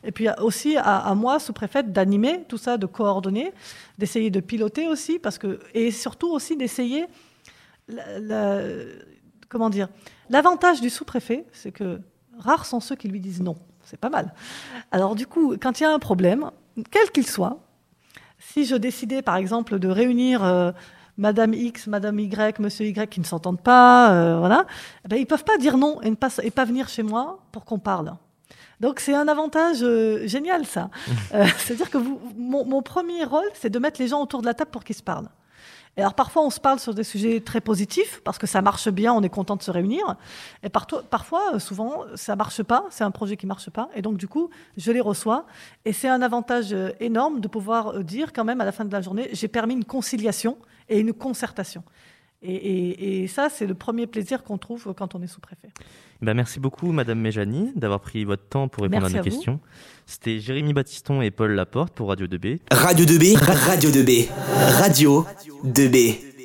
Et 0.04 0.12
puis 0.12 0.28
aussi 0.40 0.78
à, 0.78 0.98
à 1.00 1.16
moi, 1.16 1.40
sous-préfète, 1.40 1.92
d'animer 1.92 2.44
tout 2.48 2.60
ça, 2.60 2.78
de 2.78 2.86
coordonner, 2.86 3.52
d'essayer 3.98 4.30
de 4.30 4.40
piloter 4.40 4.88
aussi, 4.88 5.18
parce 5.18 5.40
que, 5.40 5.60
et 5.74 5.90
surtout 5.92 6.30
aussi 6.32 6.56
d'essayer 6.56 7.06
la- 7.90 8.20
la- 8.20 8.62
comment 9.50 9.70
dire 9.70 9.88
L'avantage 10.30 10.82
du 10.82 10.90
sous-préfet, 10.90 11.46
c'est 11.54 11.72
que 11.72 12.02
rares 12.38 12.66
sont 12.66 12.80
ceux 12.80 12.96
qui 12.96 13.08
lui 13.08 13.20
disent 13.20 13.42
non. 13.42 13.56
C'est 13.84 14.00
pas 14.00 14.10
mal. 14.10 14.34
Alors 14.92 15.16
du 15.16 15.28
coup, 15.28 15.56
quand 15.62 15.80
il 15.80 15.84
y 15.84 15.86
a 15.86 15.94
un 15.94 16.00
problème, 16.00 16.52
quel 16.92 17.10
qu'il 17.12 17.26
soit, 17.26 17.60
si 18.38 18.66
je 18.66 18.76
décidais 18.76 19.22
par 19.22 19.38
exemple 19.38 19.80
de 19.80 19.88
réunir 19.88 20.44
euh, 20.44 20.72
Madame 21.18 21.54
X, 21.54 21.88
Madame 21.88 22.20
Y, 22.20 22.60
Monsieur 22.60 22.86
Y 22.86 23.10
qui 23.10 23.20
ne 23.20 23.26
s'entendent 23.26 23.62
pas, 23.62 24.12
euh, 24.12 24.40
voilà, 24.40 24.66
eh 25.06 25.08
ben, 25.08 25.16
ils 25.16 25.26
peuvent 25.26 25.44
pas 25.44 25.58
dire 25.58 25.78
non 25.78 26.02
et 26.02 26.10
ne 26.10 26.16
pas, 26.16 26.30
et 26.44 26.52
pas 26.52 26.66
venir 26.66 26.90
chez 26.90 27.02
moi 27.02 27.40
pour 27.52 27.66
qu'on 27.66 27.80
parle. 27.80 28.14
Donc 28.80 29.00
c'est 29.00 29.16
un 29.16 29.28
avantage 29.28 29.80
euh, 29.82 30.28
génial 30.28 30.66
ça. 30.66 30.90
Euh, 31.34 31.46
C'est-à-dire 31.58 31.90
que 31.90 31.98
vous, 31.98 32.22
mon, 32.38 32.66
mon 32.66 32.82
premier 32.82 33.24
rôle, 33.26 33.50
c'est 33.54 33.70
de 33.70 33.80
mettre 33.80 34.00
les 34.00 34.08
gens 34.08 34.22
autour 34.22 34.42
de 34.42 34.46
la 34.46 34.54
table 34.54 34.72
pour 34.72 34.84
qu'ils 34.84 34.96
se 34.96 35.04
parlent. 35.04 35.30
Alors 35.98 36.14
parfois 36.14 36.46
on 36.46 36.52
se 36.52 36.60
parle 36.60 36.80
sur 36.80 36.94
des 36.94 37.04
sujets 37.04 37.40
très 37.42 37.60
positifs 37.60 38.22
parce 38.24 38.38
que 38.38 38.46
ça 38.46 38.62
marche 38.62 38.90
bien, 38.90 39.14
on 39.14 39.24
est 39.24 39.30
content 39.30 39.56
de 39.56 39.64
se 39.64 39.72
réunir. 39.72 40.16
Et 40.62 40.70
parfois, 40.70 41.56
euh, 41.56 41.60
souvent, 41.60 42.04
ça 42.14 42.36
marche 42.36 42.62
pas, 42.62 42.86
c'est 42.92 43.04
un 43.04 43.10
projet 43.10 43.36
qui 43.36 43.48
marche 43.48 43.72
pas. 43.72 43.90
Et 43.96 44.04
donc 44.04 44.18
du 44.18 44.28
coup, 44.28 44.52
je 44.78 44.92
les 44.92 45.02
reçois. 45.02 45.48
Et 45.86 45.94
c'est 45.94 46.08
un 46.08 46.22
avantage 46.22 46.72
euh, 46.72 46.92
énorme 47.00 47.42
de 47.42 47.48
pouvoir 47.48 47.88
euh, 47.88 48.04
dire 48.04 48.32
quand 48.32 48.46
même 48.46 48.62
à 48.62 48.66
la 48.66 48.72
fin 48.72 48.86
de 48.86 48.92
la 48.92 49.02
journée, 49.02 49.30
j'ai 49.34 49.48
permis 49.48 49.74
une 49.74 49.86
conciliation 49.86 50.58
et 50.88 51.00
une 51.00 51.14
concertation. 51.14 51.84
Et 52.44 53.28
ça, 53.28 53.50
c'est 53.50 53.66
le 53.66 53.74
premier 53.74 54.06
plaisir 54.06 54.44
qu'on 54.44 54.60
trouve 54.60 54.94
quand 54.96 55.16
on 55.16 55.24
est 55.24 55.28
sous-préfet. 55.28 55.70
Ben, 56.22 56.34
merci 56.34 56.60
beaucoup, 56.60 56.92
Madame 56.92 57.20
Méjani, 57.20 57.72
d'avoir 57.76 58.00
pris 58.00 58.26
votre 58.26 58.48
temps 58.48 58.68
pour 58.68 58.84
répondre 58.84 59.04
Merci 59.04 59.18
à 59.18 59.22
nos 59.22 59.28
à 59.28 59.30
questions. 59.30 59.60
C'était 60.06 60.40
Jérémy 60.40 60.74
Baptiston 60.74 61.22
et 61.22 61.32
Paul 61.32 61.52
Laporte 61.52 61.94
pour 61.94 62.10
Radio 62.10 62.28
2B. 62.28 62.60
Radio 62.72 63.06
2B, 63.06 63.38
Radio 63.38 63.90
2B, 63.92 64.28
Radio 64.80 65.26
2B. 65.66 66.37